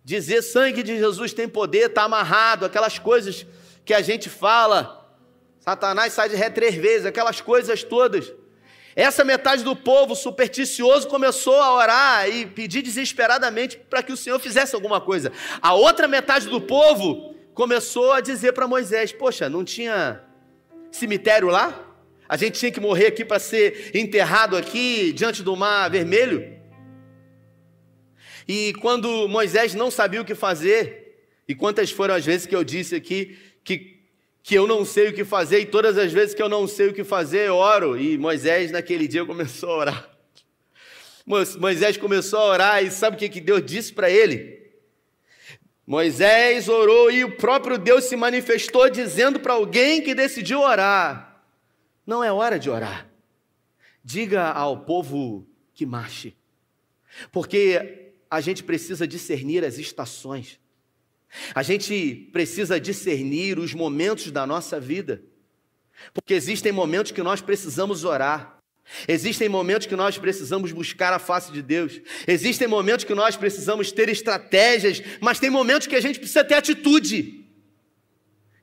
dizer 0.06 0.44
sangue 0.44 0.84
de 0.84 0.98
Jesus 0.98 1.34
tem 1.34 1.50
poder, 1.50 1.88
está 1.88 2.04
amarrado, 2.04 2.66
aquelas 2.66 3.00
coisas 3.00 3.46
que 3.86 3.94
a 3.94 4.02
gente 4.02 4.30
fala. 4.30 5.02
Satanás 5.60 6.14
sai 6.14 6.30
de 6.30 6.36
ré 6.36 6.50
três 6.50 6.76
vezes, 6.76 7.06
aquelas 7.06 7.42
coisas 7.42 7.84
todas. 7.84 8.34
Essa 8.96 9.24
metade 9.24 9.64
do 9.64 9.76
povo 9.76 10.16
supersticioso 10.16 11.08
começou 11.08 11.56
a 11.56 11.76
orar 11.76 12.30
e 12.30 12.46
pedir 12.46 12.82
desesperadamente 12.82 13.78
para 13.78 14.04
que 14.04 14.12
o 14.12 14.18
Senhor 14.18 14.40
fizesse 14.40 14.76
alguma 14.76 15.02
coisa. 15.02 15.32
A 15.62 15.74
outra 15.74 16.08
metade 16.08 16.48
do 16.48 16.62
povo 16.62 17.34
começou 17.54 18.12
a 18.12 18.22
dizer 18.22 18.54
para 18.54 18.68
Moisés: 18.68 19.12
Poxa, 19.12 19.50
não 19.50 19.64
tinha 19.64 20.22
cemitério 20.92 21.48
lá? 21.48 21.90
A 22.30 22.38
gente 22.38 22.60
tinha 22.60 22.72
que 22.72 22.80
morrer 22.80 23.08
aqui 23.08 23.26
para 23.26 23.40
ser 23.40 23.92
enterrado 23.96 24.56
aqui 24.56 25.12
diante 25.12 25.42
do 25.42 25.56
mar 25.56 25.90
vermelho? 25.90 26.54
E 28.48 28.74
quando 28.82 29.28
Moisés 29.28 29.74
não 29.74 29.90
sabia 29.90 30.22
o 30.22 30.26
que 30.26 30.36
fazer, 30.36 31.04
e 31.48 31.56
quantas 31.56 31.92
foram 31.92 32.16
as 32.16 32.26
vezes 32.26 32.46
que 32.46 32.56
eu 32.56 32.64
disse 32.64 32.96
aqui 32.96 33.38
que, 33.64 34.00
que 34.42 34.56
eu 34.56 34.68
não 34.68 34.84
sei 34.84 35.10
o 35.10 35.14
que 35.14 35.24
fazer, 35.24 35.60
e 35.60 35.66
todas 35.66 35.98
as 35.98 36.12
vezes 36.12 36.36
que 36.36 36.42
eu 36.42 36.50
não 36.50 36.68
sei 36.68 36.88
o 36.90 36.94
que 36.94 37.04
fazer, 37.04 37.48
eu 37.48 37.56
oro. 37.56 38.00
E 38.00 38.18
Moisés, 38.18 38.72
naquele 38.72 39.08
dia, 39.08 39.26
começou 39.26 39.72
a 39.72 39.78
orar. 39.78 40.10
Moisés 41.26 41.98
começou 41.98 42.40
a 42.40 42.46
orar, 42.46 42.84
e 42.84 42.92
sabe 42.92 43.16
o 43.16 43.30
que 43.30 43.40
Deus 43.40 43.66
disse 43.66 43.94
para 43.94 44.10
ele? 44.10 44.62
Moisés 45.86 46.70
orou 46.70 47.12
e 47.12 47.24
o 47.24 47.36
próprio 47.36 47.78
Deus 47.78 48.06
se 48.06 48.16
manifestou 48.16 48.90
dizendo 48.90 49.40
para 49.40 49.54
alguém 49.54 50.02
que 50.02 50.16
decidiu 50.16 50.62
orar: 50.62 51.44
Não 52.06 52.24
é 52.24 52.32
hora 52.32 52.58
de 52.58 52.70
orar. 52.70 53.10
Diga 54.04 54.52
ao 54.52 54.82
povo 54.82 55.48
que 55.74 55.86
marche, 55.86 56.36
porque 57.32 58.12
a 58.30 58.40
gente 58.42 58.64
precisa 58.64 59.08
discernir 59.08 59.64
as 59.64 59.78
estações, 59.78 60.60
a 61.54 61.64
gente 61.64 62.30
precisa 62.32 62.80
discernir 62.80 63.58
os 63.60 63.74
momentos 63.74 64.32
da 64.32 64.46
nossa 64.46 64.80
vida, 64.80 65.24
porque 66.14 66.34
existem 66.34 66.72
momentos 66.72 67.12
que 67.12 67.24
nós 67.24 67.42
precisamos 67.42 68.04
orar, 68.04 68.54
Existem 69.08 69.48
momentos 69.48 69.88
que 69.88 69.96
nós 69.96 70.18
precisamos 70.18 70.72
buscar 70.72 71.14
a 71.14 71.20
face 71.20 71.52
de 71.52 71.62
Deus. 71.62 72.02
Existem 72.28 72.68
momentos 72.68 73.06
que 73.06 73.16
nós 73.16 73.36
precisamos 73.36 73.92
ter 73.92 74.10
estratégias, 74.10 75.02
mas 75.22 75.40
tem 75.40 75.50
momentos 75.50 75.88
que 75.88 75.96
a 75.96 76.02
gente 76.02 76.20
precisa 76.20 76.44
ter 76.44 76.56
atitude. 76.56 77.46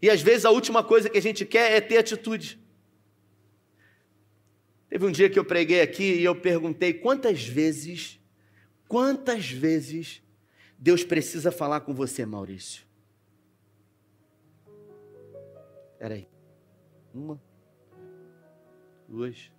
E 0.03 0.09
às 0.09 0.21
vezes 0.21 0.45
a 0.45 0.51
última 0.51 0.83
coisa 0.83 1.09
que 1.09 1.19
a 1.19 1.23
gente 1.23 1.45
quer 1.45 1.73
é 1.73 1.81
ter 1.81 1.99
atitude. 1.99 2.59
Teve 4.89 5.07
um 5.07 5.11
dia 5.11 5.31
que 5.31 5.39
eu 5.39 5.45
preguei 5.45 5.81
aqui 5.81 6.15
e 6.15 6.25
eu 6.25 6.35
perguntei 6.35 6.93
quantas 6.93 7.45
vezes, 7.45 8.19
quantas 8.89 9.51
vezes 9.51 10.23
Deus 10.83 11.05
precisa 11.05 11.53
falar 11.53 11.81
com 11.81 11.93
você, 11.93 12.25
Maurício? 12.25 12.87
Espera 15.93 16.15
aí. 16.15 16.27
Uma, 17.13 17.39
duas, 19.07 19.53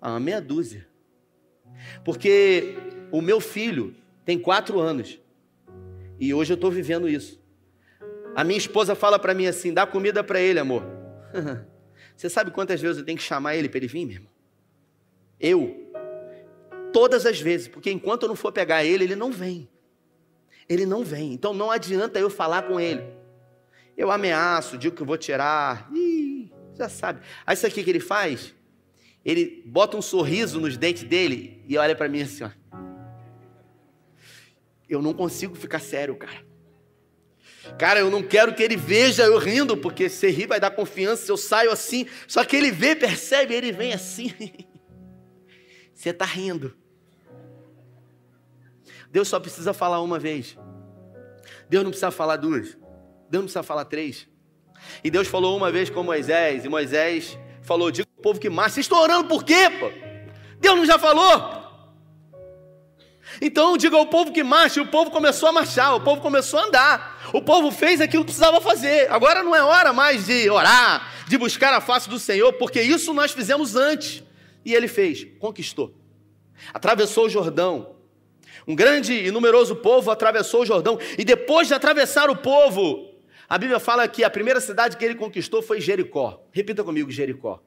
ah, 0.00 0.18
meia 0.18 0.40
dúzia. 0.40 0.88
Porque 2.02 2.74
o 3.12 3.20
meu 3.20 3.38
filho 3.38 3.94
tem 4.24 4.38
quatro 4.38 4.80
anos. 4.80 5.20
E 6.18 6.32
hoje 6.32 6.54
eu 6.54 6.54
estou 6.54 6.70
vivendo 6.70 7.06
isso. 7.06 7.38
A 8.34 8.42
minha 8.42 8.56
esposa 8.56 8.94
fala 8.94 9.18
para 9.18 9.34
mim 9.34 9.46
assim: 9.46 9.74
dá 9.74 9.86
comida 9.86 10.24
para 10.24 10.40
ele, 10.40 10.58
amor. 10.58 10.82
Você 12.16 12.30
sabe 12.30 12.50
quantas 12.50 12.80
vezes 12.80 12.96
eu 12.96 13.04
tenho 13.04 13.18
que 13.18 13.24
chamar 13.24 13.56
ele 13.56 13.68
para 13.68 13.76
ele 13.76 13.88
vir, 13.88 14.06
meu 14.06 14.14
irmão? 14.14 14.30
Eu. 15.38 15.92
Todas 16.94 17.26
as 17.26 17.38
vezes, 17.38 17.68
porque 17.68 17.90
enquanto 17.90 18.22
eu 18.22 18.28
não 18.28 18.36
for 18.36 18.52
pegar 18.52 18.82
ele, 18.84 19.04
ele 19.04 19.16
não 19.16 19.30
vem. 19.30 19.68
Ele 20.70 20.86
não 20.86 21.04
vem. 21.04 21.34
Então 21.34 21.52
não 21.52 21.70
adianta 21.70 22.18
eu 22.18 22.30
falar 22.30 22.62
com 22.62 22.80
ele. 22.80 23.02
Eu 23.96 24.10
ameaço, 24.10 24.78
digo 24.78 24.96
que 24.96 25.02
eu 25.02 25.06
vou 25.06 25.18
tirar. 25.18 25.90
Ih, 25.92 26.50
já 26.78 26.88
sabe. 26.88 27.20
Aí 27.44 27.54
isso 27.54 27.66
aqui 27.66 27.84
que 27.84 27.90
ele 27.90 28.00
faz? 28.00 28.54
ele 29.24 29.62
bota 29.66 29.96
um 29.96 30.02
sorriso 30.02 30.60
nos 30.60 30.76
dentes 30.76 31.02
dele 31.04 31.62
e 31.68 31.76
olha 31.76 31.94
para 31.94 32.08
mim 32.08 32.22
assim, 32.22 32.44
ó. 32.44 32.50
Eu 34.88 35.00
não 35.00 35.12
consigo 35.12 35.54
ficar 35.54 35.78
sério, 35.78 36.16
cara. 36.16 36.44
Cara, 37.78 38.00
eu 38.00 38.10
não 38.10 38.22
quero 38.22 38.54
que 38.54 38.62
ele 38.62 38.76
veja 38.76 39.24
eu 39.24 39.38
rindo, 39.38 39.76
porque 39.76 40.08
se 40.08 40.28
rir 40.30 40.46
vai 40.46 40.58
dar 40.58 40.70
confiança, 40.70 41.30
eu 41.30 41.36
saio 41.36 41.70
assim. 41.70 42.06
Só 42.26 42.44
que 42.44 42.56
ele 42.56 42.72
vê, 42.72 42.96
percebe, 42.96 43.54
ele 43.54 43.70
vem 43.70 43.92
assim. 43.92 44.32
Você 45.94 46.10
está 46.10 46.24
rindo. 46.24 46.76
Deus 49.10 49.28
só 49.28 49.40
precisa 49.40 49.72
falar 49.72 50.00
uma 50.00 50.18
vez. 50.18 50.56
Deus 51.68 51.84
não 51.84 51.90
precisa 51.90 52.10
falar 52.10 52.36
duas. 52.36 52.76
Deus 53.28 53.42
não 53.42 53.42
precisa 53.42 53.62
falar 53.62 53.84
três. 53.84 54.28
E 55.04 55.10
Deus 55.10 55.28
falou 55.28 55.56
uma 55.56 55.70
vez 55.70 55.90
com 55.90 56.02
Moisés, 56.02 56.64
e 56.64 56.68
Moisés 56.68 57.38
falou: 57.62 57.90
diga 57.90 58.08
ao 58.16 58.22
povo 58.22 58.40
que 58.40 58.48
marcha. 58.48 58.74
Vocês 58.74 58.86
estão 58.86 58.98
orando 58.98 59.28
por 59.28 59.44
quê, 59.44 59.70
pô? 59.78 59.90
Deus 60.58 60.76
não 60.76 60.86
já 60.86 60.98
falou? 60.98 61.60
Então 63.40 63.76
diga 63.76 63.96
ao 63.96 64.06
povo 64.06 64.32
que 64.32 64.42
marche, 64.42 64.80
o 64.80 64.86
povo 64.86 65.10
começou 65.10 65.48
a 65.48 65.52
marchar, 65.52 65.94
o 65.94 66.00
povo 66.00 66.20
começou 66.20 66.58
a 66.58 66.64
andar, 66.64 67.30
o 67.32 67.40
povo 67.40 67.70
fez 67.70 68.00
aquilo 68.00 68.24
que 68.24 68.32
precisava 68.32 68.60
fazer. 68.60 69.10
Agora 69.10 69.42
não 69.42 69.54
é 69.54 69.62
hora 69.62 69.92
mais 69.92 70.26
de 70.26 70.50
orar, 70.50 71.26
de 71.28 71.38
buscar 71.38 71.72
a 71.72 71.80
face 71.80 72.08
do 72.08 72.18
Senhor, 72.18 72.52
porque 72.54 72.82
isso 72.82 73.14
nós 73.14 73.32
fizemos 73.32 73.76
antes. 73.76 74.24
E 74.64 74.74
ele 74.74 74.88
fez, 74.88 75.26
conquistou. 75.38 75.94
Atravessou 76.74 77.26
o 77.26 77.30
Jordão. 77.30 77.99
Um 78.70 78.74
grande 78.76 79.12
e 79.12 79.32
numeroso 79.32 79.74
povo 79.74 80.12
atravessou 80.12 80.62
o 80.62 80.64
Jordão. 80.64 80.96
E 81.18 81.24
depois 81.24 81.66
de 81.66 81.74
atravessar 81.74 82.30
o 82.30 82.36
povo, 82.36 83.12
a 83.48 83.58
Bíblia 83.58 83.80
fala 83.80 84.06
que 84.06 84.22
a 84.22 84.30
primeira 84.30 84.60
cidade 84.60 84.96
que 84.96 85.04
ele 85.04 85.16
conquistou 85.16 85.60
foi 85.60 85.80
Jericó. 85.80 86.46
Repita 86.52 86.84
comigo, 86.84 87.10
Jericó. 87.10 87.60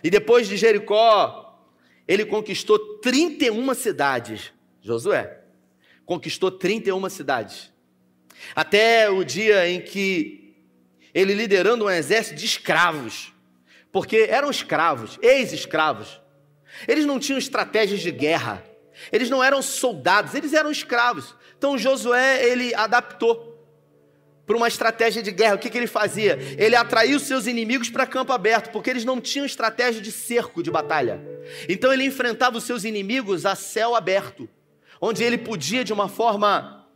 E 0.00 0.08
depois 0.08 0.46
de 0.46 0.56
Jericó, 0.56 1.60
ele 2.06 2.24
conquistou 2.24 2.78
31 3.00 3.74
cidades. 3.74 4.52
Josué 4.80 5.40
conquistou 6.06 6.52
31 6.52 7.08
cidades. 7.08 7.72
Até 8.54 9.10
o 9.10 9.24
dia 9.24 9.68
em 9.68 9.80
que 9.80 10.54
ele 11.12 11.34
liderando 11.34 11.86
um 11.86 11.90
exército 11.90 12.36
de 12.36 12.46
escravos, 12.46 13.32
porque 13.90 14.28
eram 14.30 14.52
escravos, 14.52 15.18
ex-escravos. 15.20 16.20
Eles 16.86 17.06
não 17.06 17.18
tinham 17.18 17.38
estratégias 17.38 18.00
de 18.00 18.12
guerra. 18.12 18.70
Eles 19.10 19.30
não 19.30 19.42
eram 19.42 19.62
soldados, 19.62 20.34
eles 20.34 20.52
eram 20.52 20.70
escravos. 20.70 21.34
Então 21.56 21.78
Josué, 21.78 22.44
ele 22.44 22.74
adaptou 22.74 23.52
para 24.46 24.56
uma 24.56 24.68
estratégia 24.68 25.22
de 25.22 25.30
guerra. 25.30 25.54
O 25.54 25.58
que, 25.58 25.70
que 25.70 25.78
ele 25.78 25.86
fazia? 25.86 26.38
Ele 26.58 26.76
atraía 26.76 27.16
os 27.16 27.22
seus 27.22 27.46
inimigos 27.46 27.88
para 27.88 28.06
campo 28.06 28.32
aberto, 28.32 28.70
porque 28.70 28.90
eles 28.90 29.04
não 29.04 29.20
tinham 29.20 29.46
estratégia 29.46 30.00
de 30.00 30.12
cerco 30.12 30.62
de 30.62 30.70
batalha. 30.70 31.20
Então 31.68 31.92
ele 31.92 32.04
enfrentava 32.04 32.58
os 32.58 32.64
seus 32.64 32.84
inimigos 32.84 33.46
a 33.46 33.54
céu 33.54 33.94
aberto, 33.94 34.48
onde 35.00 35.22
ele 35.22 35.38
podia, 35.38 35.84
de 35.84 35.92
uma 35.92 36.08
forma 36.08 36.86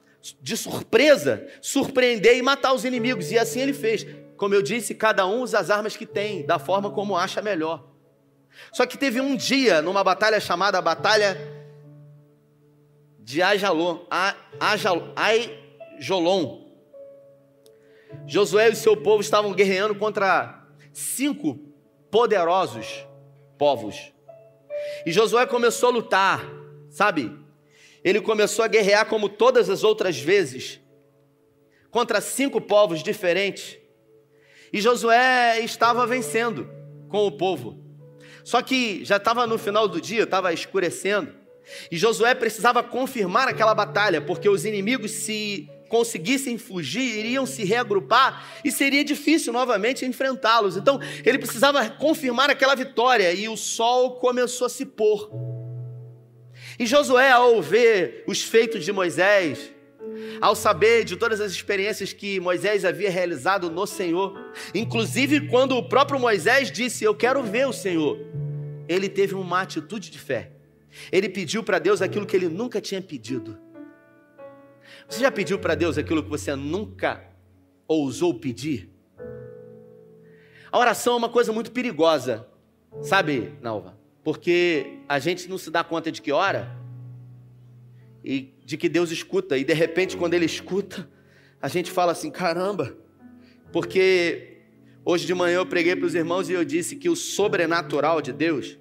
de 0.40 0.56
surpresa, 0.56 1.46
surpreender 1.62 2.36
e 2.36 2.42
matar 2.42 2.72
os 2.72 2.84
inimigos. 2.84 3.30
E 3.30 3.38
assim 3.38 3.60
ele 3.60 3.72
fez. 3.72 4.06
Como 4.36 4.54
eu 4.54 4.60
disse, 4.60 4.94
cada 4.94 5.26
um 5.26 5.40
usa 5.40 5.58
as 5.58 5.70
armas 5.70 5.96
que 5.96 6.04
tem, 6.04 6.44
da 6.44 6.58
forma 6.58 6.90
como 6.90 7.16
acha 7.16 7.40
melhor. 7.40 7.84
Só 8.72 8.84
que 8.86 8.98
teve 8.98 9.20
um 9.20 9.36
dia, 9.36 9.80
numa 9.80 10.02
batalha 10.02 10.40
chamada 10.40 10.80
Batalha 10.80 11.55
de 13.26 13.42
Ajalon, 13.42 14.06
Ajolon, 15.98 16.64
Josué 18.24 18.68
e 18.68 18.76
seu 18.76 18.96
povo 18.96 19.20
estavam 19.20 19.52
guerreando 19.52 19.96
contra 19.96 20.64
cinco 20.92 21.58
poderosos 22.08 23.04
povos. 23.58 24.12
E 25.04 25.10
Josué 25.10 25.44
começou 25.44 25.88
a 25.88 25.92
lutar, 25.92 26.48
sabe? 26.88 27.36
Ele 28.04 28.20
começou 28.20 28.64
a 28.64 28.68
guerrear 28.68 29.06
como 29.06 29.28
todas 29.28 29.68
as 29.68 29.82
outras 29.82 30.16
vezes, 30.16 30.78
contra 31.90 32.20
cinco 32.20 32.60
povos 32.60 33.02
diferentes. 33.02 33.76
E 34.72 34.80
Josué 34.80 35.58
estava 35.62 36.06
vencendo 36.06 36.70
com 37.08 37.26
o 37.26 37.32
povo. 37.32 37.76
Só 38.44 38.62
que 38.62 39.04
já 39.04 39.16
estava 39.16 39.48
no 39.48 39.58
final 39.58 39.88
do 39.88 40.00
dia, 40.00 40.22
estava 40.22 40.52
escurecendo. 40.52 41.44
E 41.90 41.96
Josué 41.96 42.34
precisava 42.34 42.82
confirmar 42.82 43.48
aquela 43.48 43.74
batalha, 43.74 44.20
porque 44.20 44.48
os 44.48 44.64
inimigos, 44.64 45.10
se 45.10 45.68
conseguissem 45.88 46.58
fugir, 46.58 47.18
iriam 47.18 47.46
se 47.46 47.64
reagrupar 47.64 48.44
e 48.64 48.70
seria 48.70 49.04
difícil 49.04 49.52
novamente 49.52 50.04
enfrentá-los. 50.04 50.76
Então, 50.76 51.00
ele 51.24 51.38
precisava 51.38 51.88
confirmar 51.90 52.50
aquela 52.50 52.74
vitória 52.74 53.32
e 53.32 53.48
o 53.48 53.56
sol 53.56 54.16
começou 54.16 54.66
a 54.66 54.70
se 54.70 54.84
pôr. 54.84 55.30
E 56.78 56.86
Josué, 56.86 57.30
ao 57.30 57.62
ver 57.62 58.24
os 58.26 58.42
feitos 58.42 58.84
de 58.84 58.92
Moisés, 58.92 59.72
ao 60.40 60.54
saber 60.54 61.04
de 61.04 61.16
todas 61.16 61.40
as 61.40 61.52
experiências 61.52 62.12
que 62.12 62.40
Moisés 62.40 62.84
havia 62.84 63.10
realizado 63.10 63.70
no 63.70 63.86
Senhor, 63.86 64.38
inclusive 64.74 65.48
quando 65.48 65.76
o 65.76 65.88
próprio 65.88 66.18
Moisés 66.18 66.70
disse: 66.70 67.04
Eu 67.04 67.14
quero 67.14 67.42
ver 67.42 67.66
o 67.66 67.72
Senhor, 67.72 68.18
ele 68.88 69.08
teve 69.08 69.34
uma 69.34 69.62
atitude 69.62 70.10
de 70.10 70.18
fé. 70.18 70.55
Ele 71.10 71.28
pediu 71.28 71.62
para 71.62 71.78
Deus 71.78 72.02
aquilo 72.02 72.26
que 72.26 72.36
ele 72.36 72.48
nunca 72.48 72.80
tinha 72.80 73.00
pedido. 73.00 73.58
Você 75.08 75.20
já 75.20 75.30
pediu 75.30 75.58
para 75.58 75.74
Deus 75.74 75.98
aquilo 75.98 76.22
que 76.22 76.28
você 76.28 76.54
nunca 76.54 77.22
ousou 77.86 78.34
pedir? 78.34 78.90
A 80.70 80.78
oração 80.78 81.14
é 81.14 81.16
uma 81.16 81.28
coisa 81.28 81.52
muito 81.52 81.70
perigosa, 81.70 82.46
sabe, 83.00 83.54
Nalva? 83.60 83.96
Porque 84.24 84.98
a 85.08 85.18
gente 85.18 85.48
não 85.48 85.56
se 85.56 85.70
dá 85.70 85.84
conta 85.84 86.10
de 86.10 86.20
que 86.20 86.32
ora 86.32 86.76
e 88.24 88.52
de 88.64 88.76
que 88.76 88.88
Deus 88.88 89.12
escuta, 89.12 89.56
e 89.56 89.64
de 89.64 89.72
repente, 89.72 90.16
quando 90.16 90.34
Ele 90.34 90.44
escuta, 90.44 91.08
a 91.62 91.68
gente 91.68 91.90
fala 91.90 92.12
assim: 92.12 92.30
caramba, 92.30 92.96
porque 93.72 94.62
hoje 95.04 95.24
de 95.26 95.34
manhã 95.34 95.58
eu 95.58 95.66
preguei 95.66 95.94
para 95.94 96.06
os 96.06 96.14
irmãos 96.14 96.48
e 96.48 96.52
eu 96.52 96.64
disse 96.64 96.96
que 96.96 97.08
o 97.08 97.14
sobrenatural 97.14 98.20
de 98.20 98.32
Deus, 98.32 98.76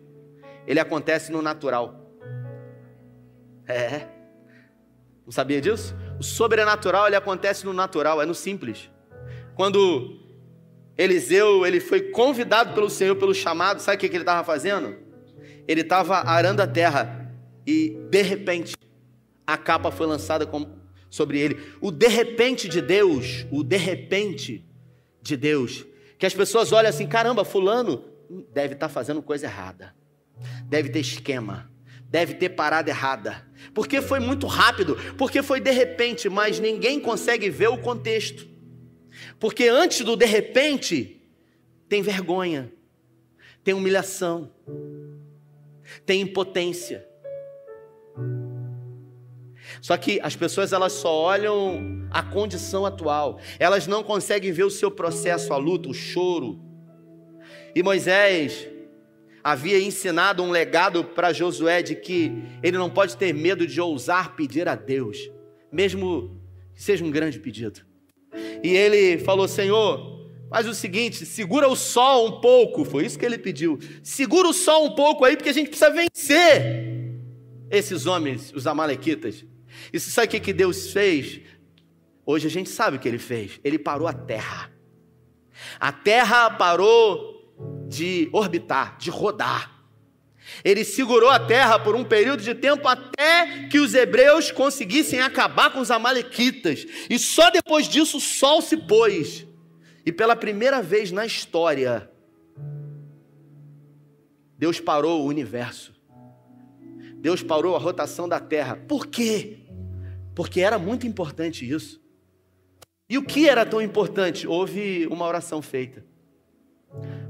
ele 0.66 0.80
acontece 0.80 1.32
no 1.32 1.42
natural. 1.42 2.05
É. 3.68 4.08
Não 5.26 5.32
sabia 5.32 5.60
disso? 5.60 5.96
O 6.20 6.24
sobrenatural 6.24 7.08
ele 7.08 7.16
acontece 7.16 7.66
no 7.66 7.74
natural, 7.74 8.22
é 8.22 8.26
no 8.26 8.36
simples. 8.36 8.90
Quando 9.56 10.20
Eliseu 10.98 11.66
ele 11.66 11.80
foi 11.80 12.12
convidado 12.12 12.74
pelo 12.74 12.90
Senhor 12.90 13.16
pelo 13.16 13.34
chamado, 13.34 13.82
sabe 13.82 13.98
o 13.98 14.00
que, 14.00 14.06
ele 14.06 14.20
estava 14.20 14.44
fazendo? 14.44 14.96
Ele 15.68 15.82
estava 15.82 16.18
arando 16.18 16.62
a 16.62 16.68
terra 16.68 17.34
e 17.66 17.98
de 18.10 18.22
repente 18.22 18.76
a 19.48 19.58
capa 19.58 19.92
foi 19.92 20.06
lançada 20.06 20.48
sobre 21.10 21.40
ele. 21.40 21.58
O 21.82 21.92
de 21.92 22.08
repente 22.08 22.70
de 22.70 22.82
Deus, 22.82 23.48
o 23.52 23.64
de 23.64 23.78
repente 23.78 24.64
de 25.22 25.36
Deus, 25.36 25.86
que 26.20 26.26
as 26.26 26.34
pessoas 26.34 26.72
olham 26.72 26.90
assim: 26.90 27.08
caramba, 27.08 27.44
Fulano 27.44 28.04
deve 28.54 28.76
estar 28.76 28.88
tá 28.88 28.94
fazendo 28.94 29.22
coisa 29.22 29.48
errada, 29.48 29.96
deve 30.66 30.90
ter 30.90 31.00
esquema, 31.00 31.72
deve 32.16 32.36
ter 32.36 32.48
parada 32.48 32.90
errada, 32.90 33.46
porque 33.74 34.02
foi 34.02 34.22
muito 34.22 34.48
rápido, 34.48 34.96
porque 35.18 35.44
foi 35.44 35.60
de 35.60 35.70
repente, 35.70 36.30
mas 36.30 36.62
ninguém 36.62 36.98
consegue 36.98 37.50
ver 37.50 37.68
o 37.68 37.78
contexto. 37.78 38.48
Porque 39.38 39.68
antes 39.68 40.00
do 40.00 40.16
de 40.16 40.26
repente, 40.26 41.22
tem 41.90 42.02
vergonha, 42.02 42.72
tem 43.66 43.74
humilhação, 43.74 44.50
tem 46.06 46.22
impotência. 46.22 47.06
Só 49.82 49.98
que 49.98 50.18
as 50.22 50.38
pessoas 50.38 50.72
elas 50.72 50.94
só 50.94 51.14
olham 51.14 52.08
a 52.12 52.24
condição 52.24 52.86
atual. 52.86 53.42
Elas 53.60 53.88
não 53.88 54.02
conseguem 54.02 54.54
ver 54.54 54.64
o 54.64 54.72
seu 54.72 54.90
processo, 54.90 55.52
a 55.52 55.58
luta, 55.58 55.90
o 55.90 55.94
choro. 55.94 56.62
E 57.76 57.84
Moisés, 57.84 58.70
havia 59.46 59.80
ensinado 59.80 60.42
um 60.42 60.50
legado 60.50 61.04
para 61.04 61.32
Josué 61.32 61.84
de 61.84 61.94
que 61.94 62.32
ele 62.64 62.80
não 62.80 62.90
pode 62.90 63.16
ter 63.16 63.32
medo 63.32 63.68
de 63.68 63.80
ousar 63.80 64.36
pedir 64.36 64.68
a 64.68 64.74
Deus, 64.74 65.30
mesmo 65.72 66.42
que 66.74 66.82
seja 66.82 67.06
um 67.06 67.12
grande 67.12 67.40
pedido. 67.40 67.82
E 68.64 68.70
ele 68.70 69.20
falou: 69.20 69.48
Senhor, 69.48 70.32
faz 70.50 70.68
o 70.68 70.74
seguinte, 70.74 71.28
segura 71.28 71.68
o 71.68 71.76
sol 71.76 72.28
um 72.28 72.42
pouco. 72.42 72.84
Foi 72.84 73.06
isso 73.06 73.20
que 73.20 73.26
ele 73.26 73.38
pediu. 73.38 73.78
Segura 74.02 74.48
o 74.48 74.54
sol 74.54 74.88
um 74.88 74.96
pouco 74.96 75.24
aí, 75.24 75.38
porque 75.38 75.50
a 75.50 75.54
gente 75.54 75.70
precisa 75.70 75.92
vencer 75.92 77.06
esses 77.70 78.08
homens, 78.08 78.52
os 78.52 78.66
Amalequitas. 78.66 79.46
E 79.94 80.00
você 80.00 80.10
sabe 80.10 80.38
o 80.38 80.42
que 80.42 80.54
Deus 80.54 80.92
fez? 80.92 81.42
Hoje 82.26 82.48
a 82.48 82.50
gente 82.50 82.72
sabe 82.72 82.98
o 82.98 83.00
que 83.00 83.08
ele 83.08 83.20
fez. 83.20 83.60
Ele 83.64 83.78
parou 83.78 84.08
a 84.08 84.14
terra. 84.14 84.72
A 85.80 85.92
terra 85.92 86.50
parou 86.50 87.35
de 87.88 88.30
orbitar, 88.32 88.98
de 88.98 89.10
rodar. 89.10 89.76
Ele 90.64 90.84
segurou 90.84 91.30
a 91.30 91.40
terra 91.40 91.80
por 91.80 91.96
um 91.96 92.04
período 92.04 92.44
de 92.44 92.54
tempo 92.54 92.88
até 92.88 93.68
que 93.68 93.80
os 93.80 93.94
hebreus 93.94 94.52
conseguissem 94.52 95.20
acabar 95.20 95.72
com 95.72 95.80
os 95.80 95.90
amalequitas. 95.90 96.86
E 97.10 97.18
só 97.18 97.50
depois 97.50 97.88
disso 97.88 98.18
o 98.18 98.22
sol 98.22 98.62
se 98.62 98.78
pôs. 98.78 99.46
E 100.06 100.12
pela 100.12 100.36
primeira 100.36 100.82
vez 100.82 101.12
na 101.12 101.26
história, 101.26 102.10
Deus 104.58 104.80
parou 104.80 105.24
o 105.24 105.26
universo. 105.26 105.94
Deus 107.16 107.42
parou 107.42 107.76
a 107.76 107.80
rotação 107.80 108.30
da 108.30 108.40
terra. 108.40 108.76
Por 108.88 109.08
quê? 109.08 109.62
Porque 110.36 110.62
era 110.62 110.78
muito 110.78 111.08
importante 111.08 111.68
isso. 111.68 112.00
E 113.10 113.18
o 113.18 113.24
que 113.24 113.50
era 113.50 113.66
tão 113.66 113.82
importante? 113.82 114.48
Houve 114.48 115.08
uma 115.08 115.26
oração 115.26 115.62
feita. 115.62 116.06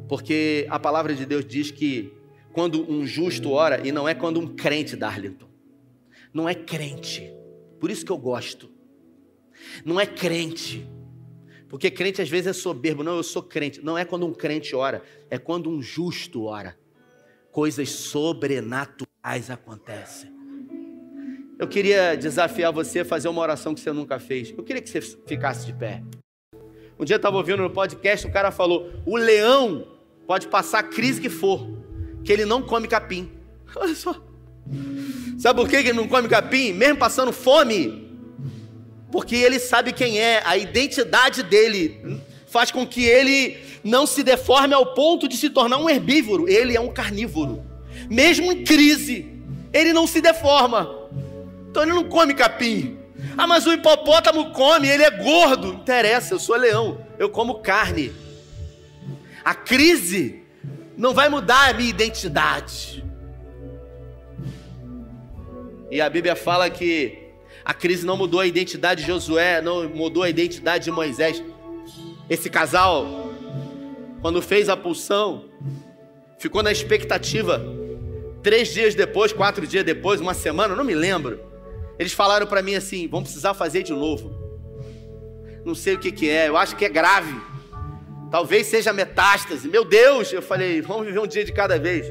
Porque 0.07 0.67
a 0.69 0.79
palavra 0.79 1.13
de 1.13 1.25
Deus 1.25 1.45
diz 1.45 1.71
que 1.71 2.13
quando 2.53 2.89
um 2.89 3.05
justo 3.05 3.51
ora, 3.51 3.85
e 3.85 3.91
não 3.91 4.07
é 4.07 4.13
quando 4.13 4.39
um 4.39 4.47
crente, 4.47 4.95
Darlington, 4.95 5.47
não 6.33 6.47
é 6.47 6.55
crente, 6.55 7.31
por 7.79 7.91
isso 7.91 8.05
que 8.05 8.11
eu 8.11 8.17
gosto, 8.17 8.71
não 9.83 9.99
é 9.99 10.05
crente, 10.05 10.87
porque 11.67 11.91
crente 11.91 12.21
às 12.21 12.29
vezes 12.29 12.47
é 12.47 12.53
soberbo, 12.53 13.03
não, 13.03 13.17
eu 13.17 13.23
sou 13.23 13.43
crente, 13.43 13.83
não 13.83 13.97
é 13.97 14.05
quando 14.05 14.25
um 14.25 14.33
crente 14.33 14.75
ora, 14.75 15.03
é 15.29 15.37
quando 15.37 15.69
um 15.69 15.81
justo 15.81 16.45
ora, 16.45 16.77
coisas 17.51 17.89
sobrenaturais 17.89 19.49
acontecem. 19.49 20.33
Eu 21.57 21.67
queria 21.67 22.15
desafiar 22.15 22.71
você 22.71 22.99
a 22.99 23.05
fazer 23.05 23.29
uma 23.29 23.41
oração 23.41 23.73
que 23.73 23.79
você 23.79 23.91
nunca 23.93 24.19
fez. 24.19 24.53
Eu 24.57 24.63
queria 24.63 24.81
que 24.81 24.89
você 24.89 24.99
ficasse 25.01 25.65
de 25.65 25.73
pé. 25.73 26.03
Um 26.99 27.05
dia 27.05 27.15
eu 27.15 27.17
estava 27.17 27.37
ouvindo 27.37 27.63
no 27.63 27.69
podcast, 27.69 28.27
o 28.27 28.31
cara 28.31 28.51
falou: 28.51 28.91
o 29.05 29.15
leão 29.15 29.94
Pode 30.27 30.47
passar 30.47 30.79
a 30.79 30.83
crise 30.83 31.21
que 31.21 31.29
for, 31.29 31.67
que 32.23 32.31
ele 32.31 32.45
não 32.45 32.61
come 32.61 32.87
capim. 32.87 33.31
Olha 33.75 33.95
só. 33.95 34.15
Sabe 35.37 35.61
por 35.61 35.69
que 35.69 35.75
ele 35.75 35.93
não 35.93 36.07
come 36.07 36.27
capim? 36.27 36.73
Mesmo 36.73 36.97
passando 36.97 37.31
fome? 37.31 38.05
Porque 39.11 39.35
ele 39.35 39.59
sabe 39.59 39.93
quem 39.93 40.19
é, 40.19 40.41
a 40.45 40.57
identidade 40.57 41.43
dele 41.43 42.19
faz 42.47 42.71
com 42.71 42.85
que 42.85 43.03
ele 43.05 43.57
não 43.83 44.07
se 44.07 44.23
deforme 44.23 44.73
ao 44.73 44.93
ponto 44.93 45.27
de 45.27 45.37
se 45.37 45.49
tornar 45.49 45.77
um 45.77 45.89
herbívoro. 45.89 46.49
Ele 46.49 46.75
é 46.75 46.81
um 46.81 46.91
carnívoro. 46.91 47.63
Mesmo 48.09 48.51
em 48.51 48.63
crise, 48.63 49.31
ele 49.71 49.93
não 49.93 50.07
se 50.07 50.21
deforma. 50.21 50.89
Então 51.69 51.83
ele 51.83 51.93
não 51.93 52.05
come 52.05 52.33
capim. 52.33 52.97
Ah, 53.37 53.45
mas 53.45 53.65
o 53.65 53.73
hipopótamo 53.73 54.51
come, 54.51 54.87
ele 54.87 55.03
é 55.03 55.11
gordo. 55.11 55.73
Interessa, 55.73 56.33
eu 56.33 56.39
sou 56.39 56.55
leão, 56.55 57.05
eu 57.19 57.29
como 57.29 57.55
carne. 57.55 58.11
A 59.45 59.53
crise 59.53 60.41
não 60.97 61.13
vai 61.13 61.29
mudar 61.29 61.69
a 61.69 61.73
minha 61.73 61.87
identidade. 61.87 63.05
E 65.91 66.01
a 66.01 66.09
Bíblia 66.09 66.35
fala 66.35 66.67
que 66.67 67.19
a 67.63 67.71
crise 67.71 68.03
não 68.07 68.17
mudou 68.17 68.39
a 68.39 68.47
identidade 68.47 69.01
de 69.01 69.07
Josué, 69.07 69.61
não 69.61 69.87
mudou 69.87 70.23
a 70.23 70.29
identidade 70.29 70.85
de 70.85 70.91
Moisés. 70.91 71.43
Esse 72.27 72.49
casal, 72.49 73.31
quando 74.19 74.41
fez 74.41 74.67
a 74.67 74.75
pulsão, 74.75 75.45
ficou 76.39 76.63
na 76.63 76.71
expectativa. 76.71 77.63
Três 78.41 78.73
dias 78.73 78.95
depois, 78.95 79.31
quatro 79.31 79.67
dias 79.67 79.83
depois, 79.83 80.19
uma 80.19 80.33
semana, 80.33 80.75
não 80.75 80.83
me 80.83 80.95
lembro. 80.95 81.39
Eles 81.99 82.13
falaram 82.13 82.47
para 82.47 82.63
mim 82.63 82.73
assim: 82.73 83.07
vamos 83.07 83.25
precisar 83.25 83.53
fazer 83.53 83.83
de 83.83 83.93
novo. 83.93 84.33
Não 85.63 85.75
sei 85.75 85.93
o 85.93 85.99
que, 85.99 86.11
que 86.11 86.27
é, 86.27 86.49
eu 86.49 86.57
acho 86.57 86.75
que 86.75 86.85
é 86.85 86.89
grave. 86.89 87.54
Talvez 88.35 88.67
seja 88.67 88.91
metástase. 88.91 89.65
Meu 89.65 89.85
Deus, 89.85 90.33
eu 90.33 90.41
falei, 90.41 90.81
vamos 90.81 91.05
viver 91.05 91.19
um 91.19 91.25
dia 91.25 91.45
de 91.45 91.53
cada 91.53 91.79
vez. 91.79 92.05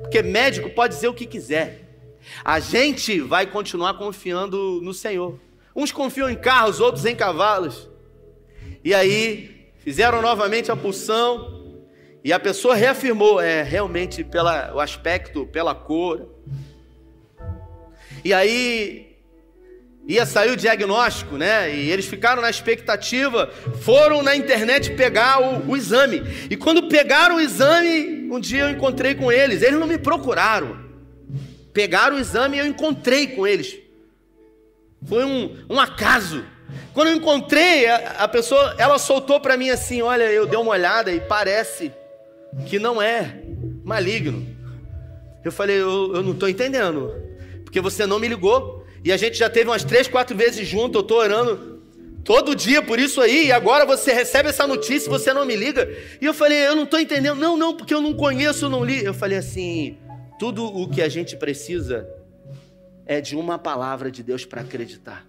Porque 0.00 0.22
médico 0.22 0.70
pode 0.70 0.94
dizer 0.94 1.08
o 1.08 1.12
que 1.12 1.26
quiser. 1.26 1.88
A 2.44 2.60
gente 2.60 3.18
vai 3.20 3.48
continuar 3.48 3.94
confiando 3.94 4.80
no 4.80 4.94
Senhor. 4.94 5.40
Uns 5.74 5.90
confiam 5.90 6.30
em 6.30 6.36
carros, 6.36 6.78
outros 6.78 7.04
em 7.04 7.16
cavalos. 7.16 7.90
E 8.84 8.94
aí, 8.94 9.66
fizeram 9.78 10.22
novamente 10.22 10.70
a 10.70 10.76
pulsão. 10.76 11.82
E 12.22 12.32
a 12.32 12.38
pessoa 12.38 12.76
reafirmou, 12.76 13.40
é 13.40 13.64
realmente 13.64 14.22
pelo 14.22 14.78
aspecto, 14.78 15.48
pela 15.48 15.74
cor. 15.74 16.28
E 18.24 18.32
aí 18.32 19.05
ia 20.08 20.24
sair 20.24 20.50
o 20.50 20.56
diagnóstico, 20.56 21.36
né? 21.36 21.74
E 21.74 21.90
eles 21.90 22.06
ficaram 22.06 22.40
na 22.40 22.50
expectativa, 22.50 23.50
foram 23.80 24.22
na 24.22 24.36
internet 24.36 24.92
pegar 24.92 25.40
o, 25.40 25.70
o, 25.70 25.76
exame. 25.76 26.22
E 26.48 26.56
quando 26.56 26.88
pegaram 26.88 27.36
o 27.36 27.40
exame, 27.40 28.28
um 28.30 28.38
dia 28.38 28.62
eu 28.62 28.70
encontrei 28.70 29.14
com 29.14 29.32
eles. 29.32 29.62
Eles 29.62 29.78
não 29.78 29.86
me 29.86 29.98
procuraram 29.98 30.86
pegaram 31.76 32.16
o 32.16 32.18
exame 32.18 32.56
e 32.56 32.60
eu 32.60 32.66
encontrei 32.66 33.26
com 33.26 33.46
eles. 33.46 33.76
Foi 35.04 35.22
um, 35.26 35.54
um 35.68 35.78
acaso. 35.78 36.42
Quando 36.94 37.08
eu 37.08 37.14
encontrei, 37.14 37.86
a, 37.86 38.24
a 38.24 38.28
pessoa, 38.28 38.74
ela 38.78 38.98
soltou 38.98 39.38
para 39.38 39.58
mim 39.58 39.68
assim: 39.68 40.00
Olha, 40.00 40.24
eu 40.24 40.46
dei 40.46 40.58
uma 40.58 40.70
olhada 40.70 41.12
e 41.12 41.20
parece 41.20 41.92
que 42.66 42.78
não 42.78 43.00
é 43.00 43.42
maligno. 43.84 44.56
Eu 45.44 45.52
falei: 45.52 45.76
Eu, 45.76 46.14
eu 46.14 46.22
não 46.22 46.32
estou 46.32 46.48
entendendo, 46.48 47.12
porque 47.62 47.78
você 47.78 48.06
não 48.06 48.18
me 48.18 48.26
ligou. 48.26 48.75
E 49.06 49.12
a 49.12 49.16
gente 49.16 49.38
já 49.38 49.48
teve 49.48 49.70
umas 49.70 49.84
três, 49.84 50.08
quatro 50.08 50.36
vezes 50.36 50.66
junto. 50.66 50.98
Eu 50.98 51.02
estou 51.02 51.18
orando 51.18 51.80
todo 52.24 52.56
dia 52.56 52.82
por 52.82 52.98
isso 52.98 53.20
aí. 53.20 53.46
E 53.46 53.52
agora 53.52 53.86
você 53.86 54.12
recebe 54.12 54.48
essa 54.48 54.66
notícia 54.66 55.08
você 55.08 55.32
não 55.32 55.46
me 55.46 55.54
liga. 55.54 55.88
E 56.20 56.24
eu 56.24 56.34
falei: 56.34 56.66
Eu 56.66 56.74
não 56.74 56.82
estou 56.82 56.98
entendendo. 56.98 57.38
Não, 57.38 57.56
não, 57.56 57.76
porque 57.76 57.94
eu 57.94 58.00
não 58.00 58.14
conheço, 58.14 58.68
não 58.68 58.84
li. 58.84 59.04
Eu 59.04 59.14
falei 59.14 59.38
assim: 59.38 59.96
Tudo 60.40 60.64
o 60.64 60.90
que 60.90 61.00
a 61.00 61.08
gente 61.08 61.36
precisa 61.36 62.04
é 63.06 63.20
de 63.20 63.36
uma 63.36 63.60
palavra 63.60 64.10
de 64.10 64.24
Deus 64.24 64.44
para 64.44 64.62
acreditar. 64.62 65.24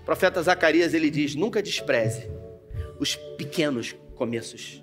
O 0.00 0.04
profeta 0.06 0.42
Zacarias 0.42 0.94
ele 0.94 1.10
diz: 1.10 1.34
nunca 1.34 1.62
despreze 1.62 2.26
os 2.98 3.16
pequenos 3.36 3.94
começos, 4.14 4.82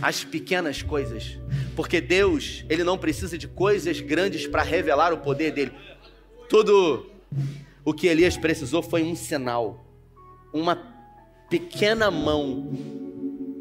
as 0.00 0.22
pequenas 0.22 0.80
coisas, 0.80 1.40
porque 1.74 2.00
Deus 2.00 2.64
ele 2.68 2.84
não 2.84 2.96
precisa 2.96 3.36
de 3.36 3.48
coisas 3.48 4.00
grandes 4.00 4.46
para 4.46 4.62
revelar 4.62 5.12
o 5.12 5.18
poder 5.18 5.50
dele. 5.50 5.72
Tudo 6.48 7.06
o 7.84 7.92
que 7.92 8.06
Elias 8.06 8.36
precisou 8.36 8.82
foi 8.82 9.02
um 9.02 9.14
sinal, 9.14 9.84
uma 10.52 10.76
pequena 11.50 12.10
mão, 12.10 12.68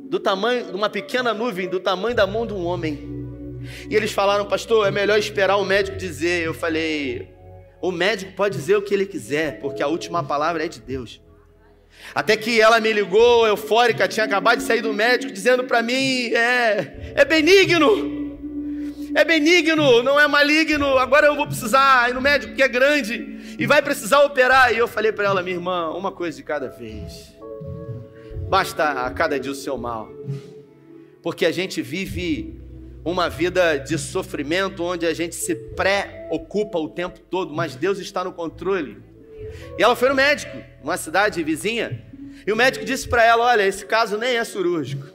do 0.10 0.20
tamanho 0.20 0.66
de 0.66 0.76
uma 0.76 0.90
pequena 0.90 1.34
nuvem, 1.34 1.68
do 1.68 1.80
tamanho 1.80 2.16
da 2.16 2.28
mão 2.28 2.46
de 2.46 2.54
um 2.54 2.66
homem 2.66 3.14
e 3.90 3.96
eles 3.96 4.12
falaram, 4.12 4.46
pastor, 4.46 4.88
é 4.88 4.92
melhor 4.92 5.18
esperar 5.18 5.58
o 5.58 5.66
médico 5.66 5.98
dizer. 5.98 6.46
Eu 6.46 6.54
falei, 6.54 7.30
o 7.82 7.92
médico 7.92 8.34
pode 8.34 8.58
dizer 8.58 8.76
o 8.76 8.82
que 8.82 8.94
ele 8.94 9.06
quiser, 9.06 9.60
porque 9.60 9.82
a 9.82 9.88
última 9.88 10.24
palavra 10.24 10.66
é 10.66 10.68
de 10.68 10.82
Deus. 10.82 11.22
Até 12.14 12.36
que 12.36 12.60
ela 12.60 12.80
me 12.80 12.92
ligou, 12.92 13.48
eufórica, 13.48 14.08
tinha 14.08 14.26
acabado 14.26 14.58
de 14.58 14.64
sair 14.64 14.82
do 14.82 14.94
médico, 14.94 15.32
dizendo 15.32 15.64
para 15.64 15.82
mim: 15.82 16.34
é, 16.34 17.14
é 17.16 17.26
benigno, 17.26 18.23
é 19.16 19.24
benigno, 19.24 20.02
não 20.02 20.20
é 20.20 20.28
maligno. 20.28 20.98
Agora 20.98 21.28
eu 21.28 21.36
vou 21.36 21.48
precisar 21.48 22.10
ir 22.10 22.14
no 22.14 22.22
médico 22.22 22.56
que 22.56 22.64
é 22.64 22.68
grande 22.68 23.56
e 23.58 23.66
vai 23.66 23.82
precisar 23.82 24.24
operar. 24.24 24.74
E 24.74 24.78
eu 24.78 24.88
falei 24.88 25.12
para 25.12 25.26
ela: 25.26 25.44
minha 25.44 25.56
irmã, 25.56 25.90
uma 25.92 26.12
coisa 26.12 26.38
de 26.38 26.44
cada 26.44 26.70
vez, 26.70 27.34
basta 28.50 29.06
a 29.06 29.12
cada 29.12 29.40
dia 29.40 29.52
o 29.52 29.56
seu 29.56 29.78
mal, 29.78 30.10
porque 31.22 31.46
a 31.46 31.52
gente 31.52 31.82
vive 31.82 32.60
uma 33.06 33.30
vida 33.30 33.78
de 33.78 33.98
sofrimento 33.98 34.84
onde 34.84 35.06
a 35.06 35.14
gente 35.14 35.36
se 35.36 35.56
preocupa 35.56 36.80
o 36.80 36.88
tempo 36.88 37.20
todo, 37.20 37.54
mas 37.54 37.76
Deus 37.76 38.00
está 38.00 38.24
no 38.24 38.32
controle. 38.32 38.98
E 39.78 39.84
ela 39.84 39.96
foi 39.96 40.10
no 40.10 40.16
médico, 40.16 40.58
uma 40.82 40.96
cidade 40.96 41.44
vizinha, 41.44 42.02
e 42.48 42.52
o 42.52 42.56
médico 42.56 42.86
disse 42.86 43.08
para 43.08 43.24
ela: 43.24 43.44
Olha, 43.44 43.64
esse 43.64 43.86
caso 43.86 44.18
nem 44.18 44.38
é 44.38 44.44
cirúrgico. 44.44 45.08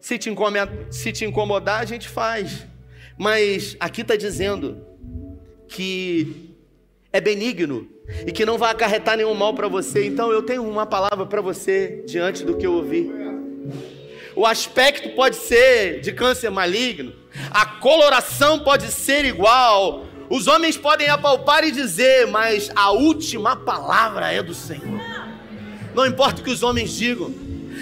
Se 0.00 0.16
te, 0.16 0.30
incomodar, 0.30 0.68
se 0.90 1.10
te 1.10 1.24
incomodar, 1.24 1.80
a 1.80 1.84
gente 1.84 2.08
faz. 2.08 2.66
Mas 3.18 3.76
aqui 3.80 4.02
está 4.02 4.14
dizendo 4.14 4.80
que 5.66 6.54
é 7.12 7.20
benigno 7.20 7.88
e 8.26 8.32
que 8.32 8.46
não 8.46 8.56
vai 8.56 8.70
acarretar 8.70 9.16
nenhum 9.16 9.34
mal 9.34 9.52
para 9.54 9.66
você. 9.68 10.06
Então 10.06 10.30
eu 10.30 10.42
tenho 10.42 10.62
uma 10.66 10.86
palavra 10.86 11.26
para 11.26 11.40
você 11.40 12.04
diante 12.06 12.44
do 12.44 12.56
que 12.56 12.66
eu 12.66 12.74
ouvi. 12.74 13.10
O 14.36 14.46
aspecto 14.46 15.10
pode 15.16 15.34
ser 15.34 16.00
de 16.00 16.12
câncer 16.12 16.48
maligno, 16.48 17.12
a 17.50 17.66
coloração 17.66 18.60
pode 18.60 18.90
ser 18.92 19.24
igual. 19.24 20.06
Os 20.30 20.46
homens 20.46 20.76
podem 20.76 21.08
apalpar 21.08 21.64
e 21.64 21.72
dizer, 21.72 22.26
mas 22.28 22.70
a 22.76 22.92
última 22.92 23.56
palavra 23.56 24.30
é 24.30 24.42
do 24.42 24.54
Senhor. 24.54 25.00
Não 25.94 26.06
importa 26.06 26.40
o 26.40 26.44
que 26.44 26.50
os 26.50 26.62
homens 26.62 26.92
digam, 26.92 27.34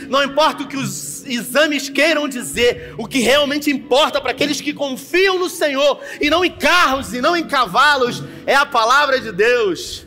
não 0.08 0.22
importa 0.22 0.62
o 0.62 0.68
que 0.68 0.76
os 0.76 1.24
exames 1.26 1.88
queiram 1.88 2.28
dizer, 2.28 2.94
o 2.96 3.06
que 3.06 3.20
realmente 3.20 3.70
importa 3.70 4.20
para 4.20 4.30
aqueles 4.30 4.60
que 4.60 4.72
confiam 4.72 5.38
no 5.38 5.48
Senhor, 5.48 6.00
e 6.20 6.30
não 6.30 6.44
em 6.44 6.50
carros 6.50 7.12
e 7.12 7.20
não 7.20 7.36
em 7.36 7.44
cavalos, 7.44 8.22
é 8.46 8.54
a 8.54 8.66
palavra 8.66 9.20
de 9.20 9.32
Deus, 9.32 10.06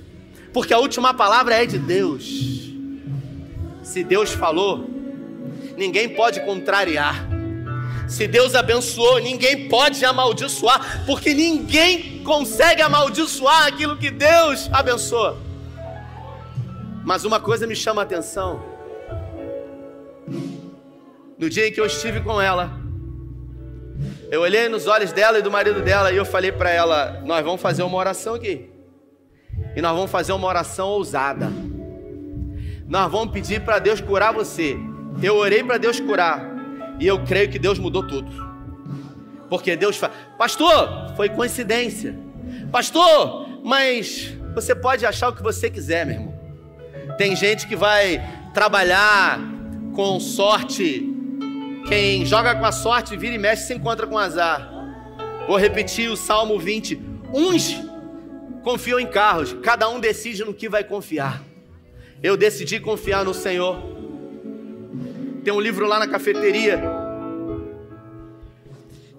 porque 0.54 0.74
a 0.74 0.80
última 0.80 1.14
palavra 1.14 1.56
é 1.56 1.66
de 1.66 1.78
Deus. 1.78 2.60
Se 3.84 4.04
Deus 4.04 4.32
falou, 4.32 4.90
ninguém 5.76 6.10
pode 6.10 6.40
contrariar. 6.42 7.28
Se 8.08 8.28
Deus 8.28 8.56
abençoou, 8.56 9.20
ninguém 9.20 9.70
pode 9.70 10.04
amaldiçoar, 10.04 11.06
porque 11.06 11.34
ninguém 11.34 12.24
consegue 12.24 12.82
amaldiçoar 12.82 13.68
aquilo 13.68 13.98
que 13.98 14.10
Deus 14.10 14.68
abençoa. 14.72 15.38
Mas 17.06 17.24
uma 17.24 17.40
coisa 17.40 17.66
me 17.66 17.76
chama 17.76 18.02
a 18.02 18.04
atenção. 18.04 18.79
No 21.40 21.50
dia 21.50 21.68
em 21.68 21.72
que 21.72 21.80
eu 21.80 21.86
estive 21.86 22.20
com 22.20 22.42
ela, 22.42 22.78
eu 24.30 24.42
olhei 24.42 24.68
nos 24.68 24.88
olhos 24.88 25.14
dela 25.14 25.40
e 25.40 25.42
do 25.42 25.50
marido 25.50 25.82
dela 25.82 26.12
e 26.12 26.18
eu 26.18 26.26
falei 26.26 26.52
para 26.52 26.70
ela: 26.70 27.22
Nós 27.26 27.44
vamos 27.44 27.62
fazer 27.62 27.82
uma 27.82 27.98
oração 27.98 28.36
aqui. 28.36 28.70
E 29.76 29.82
nós 29.82 29.96
vamos 29.96 30.12
fazer 30.12 30.34
uma 30.34 30.48
oração 30.48 30.90
ousada. 30.90 31.50
Nós 32.88 33.12
vamos 33.12 33.32
pedir 33.32 33.62
para 33.62 33.80
Deus 33.80 34.02
curar 34.02 34.34
você. 34.34 34.78
Eu 35.24 35.38
orei 35.38 35.64
para 35.64 35.78
Deus 35.78 36.00
curar. 36.00 36.44
E 37.00 37.08
eu 37.08 37.24
creio 37.24 37.50
que 37.50 37.58
Deus 37.58 37.80
mudou 37.80 38.06
tudo. 38.06 38.30
Porque 39.50 39.76
Deus 39.76 39.98
fala, 39.98 40.14
pastor, 40.38 41.14
foi 41.16 41.30
coincidência. 41.30 42.18
Pastor, 42.72 43.48
mas 43.64 44.34
você 44.54 44.76
pode 44.76 45.06
achar 45.06 45.30
o 45.30 45.36
que 45.36 45.42
você 45.42 45.70
quiser, 45.70 46.06
meu 46.06 46.16
irmão. 46.16 46.40
Tem 47.18 47.36
gente 47.36 47.68
que 47.68 47.76
vai 47.76 48.22
trabalhar 48.54 49.40
com 49.96 50.20
sorte. 50.20 51.09
Quem 51.88 52.26
joga 52.26 52.56
com 52.56 52.66
a 52.66 52.72
sorte, 52.72 53.18
vira 53.18 53.36
e 53.36 53.38
mexe, 53.38 53.68
se 53.68 53.74
encontra 53.74 54.06
com 54.06 54.18
azar. 54.18 54.72
Vou 55.48 55.58
repetir 55.58 56.10
o 56.10 56.18
Salmo 56.18 56.60
20. 56.60 57.00
Uns 57.34 57.76
confiam 58.64 59.00
em 59.00 59.08
carros, 59.08 59.56
cada 59.64 59.90
um 59.90 60.00
decide 60.00 60.44
no 60.44 60.54
que 60.54 60.70
vai 60.70 60.84
confiar. 60.84 61.42
Eu 62.22 62.36
decidi 62.36 62.80
confiar 62.80 63.24
no 63.24 63.34
Senhor. 63.34 63.82
Tem 65.44 65.54
um 65.54 65.60
livro 65.60 65.88
lá 65.88 65.98
na 65.98 66.08
cafeteria 66.08 66.82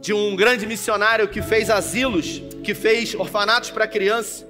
de 0.01 0.13
um 0.13 0.35
grande 0.37 0.67
missionário 0.67 1.29
que 1.29 1.43
fez 1.43 1.69
asilos, 1.69 2.43
que 2.63 2.75
fez 2.75 3.15
orfanatos 3.15 3.71
para 3.71 3.87
crianças. 3.87 4.47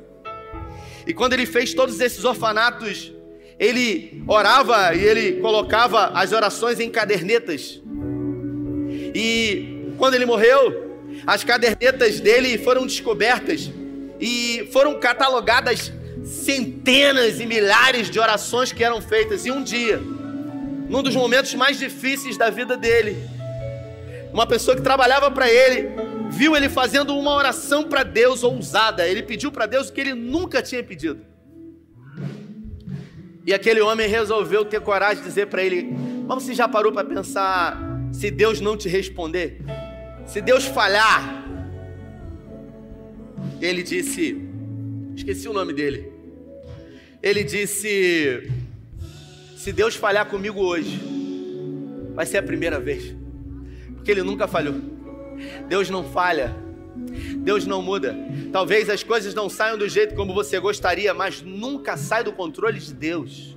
E 1.07 1.15
quando 1.15 1.33
ele 1.33 1.47
fez 1.47 1.75
todos 1.75 2.01
esses 2.01 2.25
orfanatos, 2.25 3.13
ele 3.59 4.23
orava 4.27 4.95
e 4.95 5.05
ele 5.05 5.41
colocava 5.41 6.07
as 6.09 6.33
orações 6.33 6.79
em 6.81 6.91
cadernetas. 6.91 7.81
E 9.15 9.95
quando 9.99 10.15
ele 10.15 10.27
morreu, 10.27 10.91
as 11.27 11.45
cadernetas 11.45 12.21
dele 12.21 12.59
foram 12.59 12.87
descobertas 12.87 13.71
e 14.21 14.69
foram 14.73 14.99
catalogadas 14.99 15.93
centenas 16.25 17.41
e 17.41 17.47
milhares 17.47 18.11
de 18.11 18.19
orações 18.19 18.73
que 18.73 18.85
eram 18.85 19.01
feitas. 19.01 19.47
E 19.47 19.51
um 19.51 19.63
dia, 19.63 19.99
num 20.89 21.03
dos 21.03 21.15
momentos 21.15 21.55
mais 21.55 21.79
difíceis 21.79 22.37
da 22.37 22.51
vida 22.51 22.77
dele. 22.77 23.17
Uma 24.33 24.47
pessoa 24.47 24.77
que 24.77 24.83
trabalhava 24.83 25.31
para 25.31 25.51
ele, 25.51 25.89
viu 26.31 26.55
ele 26.55 26.69
fazendo 26.69 27.17
uma 27.17 27.35
oração 27.35 27.85
para 27.85 28.03
Deus 28.03 28.45
ousada. 28.45 29.07
Ele 29.07 29.23
pediu 29.23 29.51
para 29.51 29.67
Deus 29.67 29.89
o 29.89 29.93
que 29.93 30.01
ele 30.01 30.15
nunca 30.15 30.63
tinha 30.63 30.83
pedido. 30.83 31.21
E 33.45 33.53
aquele 33.53 33.81
homem 33.81 34.09
resolveu 34.09 34.65
ter 34.65 34.81
coragem 34.81 35.23
de 35.23 35.29
dizer 35.29 35.47
para 35.47 35.63
ele: 35.63 35.83
Mas 36.29 36.43
você 36.43 36.55
já 36.55 36.69
parou 36.69 36.93
para 36.93 37.05
pensar 37.05 37.90
se 38.13 38.31
Deus 38.31 38.61
não 38.61 38.77
te 38.77 38.89
responder? 38.89 39.61
Se 40.27 40.41
Deus 40.41 40.65
falhar? 40.65 41.45
Ele 43.61 43.83
disse: 43.83 44.37
Esqueci 45.17 45.49
o 45.49 45.53
nome 45.53 45.73
dele. 45.73 46.11
Ele 47.23 47.45
disse: 47.45 48.51
se 49.61 49.75
Deus 49.75 49.95
falhar 49.95 50.25
comigo 50.25 50.59
hoje, 50.59 50.99
vai 52.15 52.25
ser 52.25 52.39
a 52.39 52.43
primeira 52.43 52.81
vez, 52.81 53.15
porque 53.95 54.11
Ele 54.11 54.23
nunca 54.23 54.49
falhou. 54.49 54.77
Deus 55.69 55.91
não 55.91 56.03
falha, 56.03 56.57
Deus 57.37 57.67
não 57.67 57.83
muda. 57.83 58.17
Talvez 58.51 58.89
as 58.89 59.03
coisas 59.03 59.35
não 59.35 59.51
saiam 59.51 59.77
do 59.77 59.87
jeito 59.87 60.15
como 60.15 60.33
você 60.33 60.59
gostaria, 60.59 61.13
mas 61.13 61.43
nunca 61.43 61.99
sai 61.99 62.25
do 62.25 62.33
controle 62.33 62.79
de 62.79 62.95
Deus. 62.95 63.55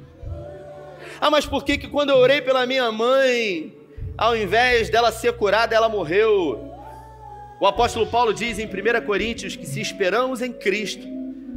Ah, 1.22 1.32
mas 1.32 1.46
por 1.46 1.63
que, 1.63 1.78
que 1.78 1.88
quando 1.88 2.10
eu 2.10 2.18
orei 2.18 2.42
pela 2.42 2.66
minha 2.66 2.92
mãe, 2.92 3.74
ao 4.17 4.38
invés 4.38 4.89
dela 4.89 5.12
ser 5.12 5.34
curada, 5.34 5.76
ela 5.76 5.89
morreu? 5.89 6.71
O 7.60 7.65
apóstolo 7.65 8.06
Paulo 8.06 8.34
diz 8.34 8.60
em 8.60 8.65
1 8.67 9.06
Coríntios 9.06 9.56
que 9.56 9.65
se 9.65 9.82
esperamos 9.82 10.41
em 10.41 10.52
Cristo, 10.52 11.08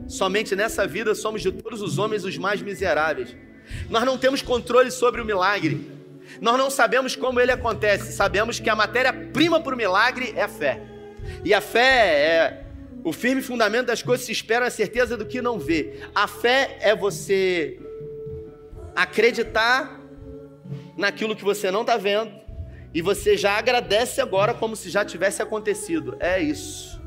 somente 0.08 0.54
nessa 0.56 0.86
vida 0.86 1.14
somos 1.14 1.42
de 1.42 1.52
todos 1.52 1.82
os 1.82 1.98
homens 1.98 2.24
os 2.24 2.38
mais 2.38 2.62
miseráveis. 2.62 3.36
Nós 3.90 4.04
não 4.04 4.16
temos 4.16 4.40
controle 4.40 4.90
sobre 4.90 5.20
o 5.20 5.24
milagre. 5.24 5.90
Nós 6.40 6.56
não 6.56 6.70
sabemos 6.70 7.16
como 7.16 7.40
ele 7.40 7.50
acontece. 7.50 8.12
Sabemos 8.12 8.60
que 8.60 8.70
a 8.70 8.76
matéria-prima 8.76 9.60
para 9.60 9.74
o 9.74 9.76
milagre 9.76 10.32
é 10.36 10.42
a 10.42 10.48
fé. 10.48 10.80
E 11.44 11.52
a 11.52 11.60
fé 11.60 11.82
é 11.82 12.62
O 13.02 13.12
firme 13.12 13.42
fundamento 13.42 13.86
das 13.86 14.02
coisas 14.02 14.26
se 14.26 14.32
espera 14.32 14.66
a 14.66 14.70
certeza 14.70 15.16
do 15.16 15.26
que 15.26 15.42
não 15.42 15.58
vê. 15.58 16.00
A 16.14 16.26
fé 16.26 16.78
é 16.80 16.94
você 16.94 17.78
acreditar 18.94 20.00
naquilo 20.96 21.36
que 21.36 21.44
você 21.44 21.70
não 21.70 21.82
está 21.82 21.96
vendo 21.96 22.45
e 22.92 23.02
você 23.02 23.36
já 23.36 23.58
agradece 23.58 24.20
agora 24.20 24.54
como 24.54 24.74
se 24.74 24.88
já 24.90 25.04
tivesse 25.04 25.42
acontecido. 25.42 26.16
É 26.18 26.40
isso. 26.40 27.00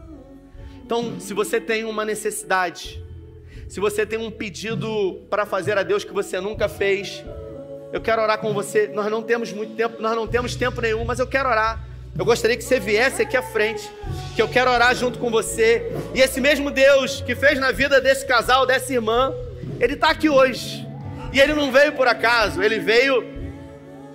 Então, 0.86 1.20
se 1.20 1.34
você 1.34 1.62
tem 1.62 1.84
uma 1.84 2.04
necessidade, 2.04 3.04
se 3.68 3.80
você 3.80 4.06
tem 4.06 4.18
um 4.18 4.32
pedido 4.32 5.22
para 5.30 5.46
fazer 5.46 5.78
a 5.78 5.84
Deus 5.84 6.04
que 6.04 6.12
você 6.12 6.40
nunca 6.40 6.68
fez, 6.68 7.24
eu 7.94 8.02
quero 8.02 8.22
orar 8.22 8.40
com 8.40 8.54
você. 8.54 8.88
Nós 8.88 9.10
não 9.12 9.22
temos 9.22 9.54
muito 9.54 9.76
tempo, 9.76 10.02
nós 10.02 10.16
não 10.16 10.28
temos 10.28 10.56
tempo 10.56 10.82
nenhum, 10.82 11.06
mas 11.06 11.20
eu 11.20 11.28
quero 11.28 11.50
orar. 11.50 11.88
Eu 12.18 12.26
gostaria 12.26 12.58
que 12.58 12.64
você 12.64 12.80
viesse 12.80 13.22
aqui 13.22 13.38
à 13.38 13.42
frente, 13.42 13.90
que 14.36 14.42
eu 14.42 14.48
quero 14.48 14.70
orar 14.72 14.94
junto 14.96 15.20
com 15.20 15.30
você. 15.30 15.92
E 16.14 16.20
esse 16.20 16.42
mesmo 16.42 16.70
Deus 16.70 17.22
que 17.22 17.36
fez 17.36 17.60
na 17.60 17.72
vida 17.72 18.02
desse 18.02 18.26
casal, 18.26 18.66
dessa 18.66 18.92
irmã, 18.92 19.34
ele 19.80 19.94
está 19.94 20.10
aqui 20.10 20.30
hoje. 20.30 20.86
E 21.32 21.40
ele 21.40 21.54
não 21.54 21.72
veio 21.72 21.94
por 21.94 22.08
acaso, 22.08 22.62
ele 22.62 22.80
veio 22.80 23.39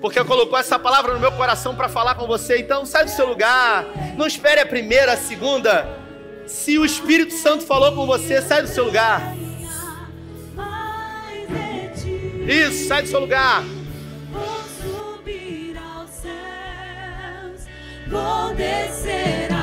porque 0.05 0.23
colocou 0.23 0.59
essa 0.59 0.79
palavra 0.79 1.15
no 1.15 1.19
meu 1.19 1.33
coração 1.33 1.75
para 1.75 1.89
falar 1.89 2.15
com 2.15 2.27
você. 2.27 2.59
Então, 2.59 2.85
sai 2.85 3.07
do 3.07 3.11
seu 3.11 3.27
lugar, 3.27 3.87
não 4.19 4.27
espere 4.27 4.61
a 4.61 4.67
primeira, 4.67 5.15
a 5.15 5.17
segunda. 5.17 5.89
Se 6.47 6.79
o 6.79 6.85
Espírito 6.85 7.33
Santo 7.33 7.65
falou 7.65 7.91
com 7.93 8.05
você, 8.05 8.43
sai 8.43 8.61
do 8.61 8.69
seu 8.69 8.85
lugar. 8.85 9.35
Isso, 12.47 12.87
sai 12.87 13.01
do 13.01 13.09
seu 13.09 13.21
lugar. 13.21 13.65
Vou 14.31 14.61
subir 14.79 15.75
aos 15.79 16.11
céus, 16.11 17.67
vou 18.07 18.55
descer 18.55 19.54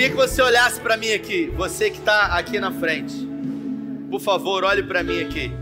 queria 0.00 0.16
que 0.16 0.28
você 0.28 0.40
olhasse 0.40 0.80
para 0.80 0.96
mim 0.96 1.12
aqui, 1.12 1.48
você 1.48 1.90
que 1.90 1.98
está 1.98 2.28
aqui 2.38 2.58
na 2.58 2.72
frente. 2.72 3.14
Por 4.10 4.18
favor, 4.18 4.64
olhe 4.64 4.82
para 4.82 5.02
mim 5.02 5.20
aqui. 5.20 5.52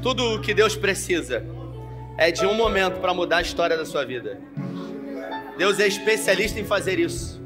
Tudo 0.00 0.36
o 0.36 0.40
que 0.40 0.54
Deus 0.54 0.74
precisa 0.74 1.44
é 2.16 2.30
de 2.30 2.46
um 2.46 2.54
momento 2.54 2.98
para 2.98 3.12
mudar 3.12 3.36
a 3.36 3.42
história 3.42 3.76
da 3.76 3.84
sua 3.84 4.06
vida. 4.06 4.40
Deus 5.58 5.78
é 5.80 5.86
especialista 5.86 6.58
em 6.58 6.64
fazer 6.64 6.98
isso. 6.98 7.42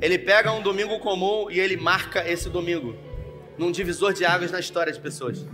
Ele 0.00 0.18
pega 0.18 0.50
um 0.50 0.62
domingo 0.62 0.98
comum 0.98 1.50
e 1.50 1.60
ele 1.60 1.76
marca 1.76 2.26
esse 2.26 2.48
domingo 2.48 2.96
num 3.58 3.70
divisor 3.70 4.14
de 4.14 4.24
águas 4.24 4.50
na 4.50 4.60
história 4.60 4.90
de 4.90 4.98
pessoas. 4.98 5.46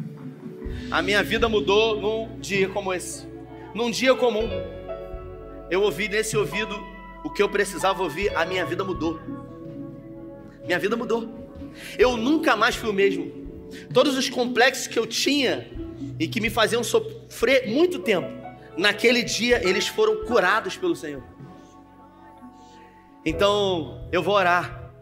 A 0.89 1.03
minha 1.03 1.21
vida 1.21 1.49
mudou 1.49 2.01
num 2.01 2.39
dia 2.39 2.69
como 2.69 2.95
esse, 2.95 3.27
num 3.75 3.91
dia 3.91 4.15
comum. 4.15 4.49
Eu 5.69 5.83
ouvi 5.83 6.09
nesse 6.09 6.37
ouvido 6.37 6.81
o 7.25 7.31
que 7.31 7.43
eu 7.43 7.49
precisava 7.49 8.05
ouvir, 8.05 8.33
a 8.37 8.45
minha 8.45 8.65
vida 8.65 8.85
mudou. 8.85 9.21
Minha 10.67 10.79
vida 10.79 10.97
mudou. 10.97 11.29
Eu 11.99 12.17
nunca 12.17 12.57
mais 12.57 12.75
fui 12.75 12.91
o 12.91 12.93
mesmo. 12.93 13.31
Todos 13.93 14.17
os 14.17 14.29
complexos 14.29 14.87
que 14.87 14.99
eu 14.99 15.07
tinha 15.07 15.67
e 16.19 16.27
que 16.27 16.41
me 16.41 16.51
faziam 16.51 16.83
sofrer 16.83 17.69
muito 17.69 17.99
tempo, 17.99 18.29
naquele 18.77 19.23
dia 19.23 19.67
eles 19.67 19.87
foram 19.87 20.25
curados 20.25 20.77
pelo 20.77 20.95
Senhor. 20.95 21.23
Então, 23.25 24.09
eu 24.13 24.23
vou 24.23 24.35
orar. 24.35 24.93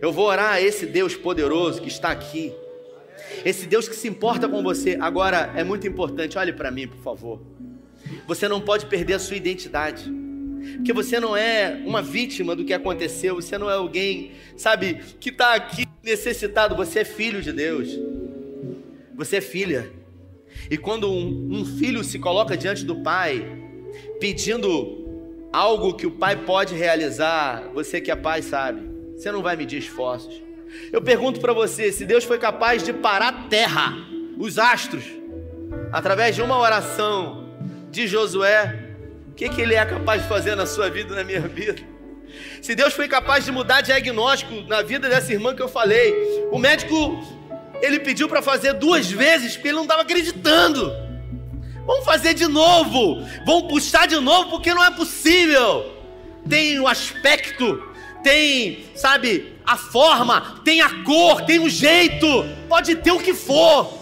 Eu 0.00 0.12
vou 0.12 0.26
orar 0.26 0.54
a 0.54 0.60
esse 0.60 0.86
Deus 0.86 1.14
poderoso 1.14 1.80
que 1.80 1.88
está 1.88 2.10
aqui. 2.10 2.52
Esse 3.44 3.66
Deus 3.66 3.88
que 3.88 3.94
se 3.94 4.08
importa 4.08 4.48
com 4.48 4.62
você. 4.62 4.96
Agora, 5.00 5.52
é 5.54 5.62
muito 5.62 5.86
importante, 5.86 6.36
olhe 6.38 6.52
para 6.52 6.70
mim, 6.70 6.88
por 6.88 6.98
favor. 6.98 7.40
Você 8.26 8.48
não 8.48 8.60
pode 8.60 8.86
perder 8.86 9.14
a 9.14 9.18
sua 9.18 9.36
identidade. 9.36 10.12
Porque 10.76 10.92
você 10.92 11.20
não 11.20 11.36
é 11.36 11.80
uma 11.84 12.02
vítima 12.02 12.54
do 12.54 12.64
que 12.64 12.72
aconteceu, 12.72 13.36
você 13.36 13.56
não 13.56 13.70
é 13.70 13.74
alguém, 13.74 14.32
sabe, 14.56 15.00
que 15.20 15.30
está 15.30 15.54
aqui 15.54 15.84
necessitado, 16.02 16.76
você 16.76 17.00
é 17.00 17.04
filho 17.04 17.40
de 17.40 17.52
Deus. 17.52 17.98
Você 19.14 19.36
é 19.36 19.40
filha. 19.40 19.90
E 20.70 20.76
quando 20.76 21.10
um, 21.10 21.60
um 21.60 21.64
filho 21.64 22.02
se 22.02 22.18
coloca 22.18 22.56
diante 22.56 22.84
do 22.84 22.96
pai, 22.96 23.46
pedindo 24.20 25.04
algo 25.52 25.94
que 25.94 26.06
o 26.06 26.10
pai 26.10 26.36
pode 26.36 26.74
realizar, 26.74 27.70
você 27.72 28.00
que 28.00 28.10
é 28.10 28.16
pai 28.16 28.42
sabe, 28.42 28.82
você 29.16 29.30
não 29.30 29.42
vai 29.42 29.56
medir 29.56 29.78
esforços. 29.78 30.42
Eu 30.92 31.00
pergunto 31.00 31.40
para 31.40 31.52
você, 31.52 31.92
se 31.92 32.04
Deus 32.04 32.24
foi 32.24 32.38
capaz 32.38 32.82
de 32.82 32.92
parar 32.92 33.28
a 33.28 33.42
terra, 33.48 33.94
os 34.36 34.58
astros, 34.58 35.04
através 35.92 36.34
de 36.34 36.42
uma 36.42 36.58
oração 36.58 37.48
de 37.90 38.08
Josué, 38.08 38.83
o 39.34 39.36
que, 39.36 39.48
que 39.48 39.60
ele 39.60 39.74
é 39.74 39.84
capaz 39.84 40.22
de 40.22 40.28
fazer 40.28 40.54
na 40.54 40.64
sua 40.64 40.88
vida 40.88 41.12
na 41.12 41.24
minha 41.24 41.40
vida? 41.40 41.82
Se 42.62 42.72
Deus 42.72 42.94
foi 42.94 43.08
capaz 43.08 43.44
de 43.44 43.50
mudar 43.50 43.80
diagnóstico 43.80 44.54
na 44.68 44.80
vida 44.80 45.08
dessa 45.08 45.32
irmã 45.32 45.56
que 45.56 45.60
eu 45.60 45.68
falei, 45.68 46.14
o 46.52 46.58
médico 46.58 47.20
ele 47.82 47.98
pediu 47.98 48.28
para 48.28 48.40
fazer 48.40 48.74
duas 48.74 49.10
vezes 49.10 49.54
porque 49.54 49.66
ele 49.66 49.74
não 49.74 49.82
estava 49.82 50.02
acreditando. 50.02 50.88
Vamos 51.84 52.04
fazer 52.04 52.32
de 52.32 52.46
novo, 52.46 53.26
vamos 53.44 53.72
puxar 53.72 54.06
de 54.06 54.20
novo 54.20 54.50
porque 54.50 54.72
não 54.72 54.84
é 54.84 54.92
possível. 54.92 55.92
Tem 56.48 56.78
o 56.78 56.86
aspecto, 56.86 57.82
tem, 58.22 58.84
sabe, 58.94 59.52
a 59.66 59.76
forma, 59.76 60.60
tem 60.64 60.80
a 60.80 61.02
cor, 61.02 61.40
tem 61.40 61.58
o 61.58 61.68
jeito, 61.68 62.26
pode 62.68 62.94
ter 62.94 63.10
o 63.10 63.18
que 63.18 63.34
for, 63.34 63.98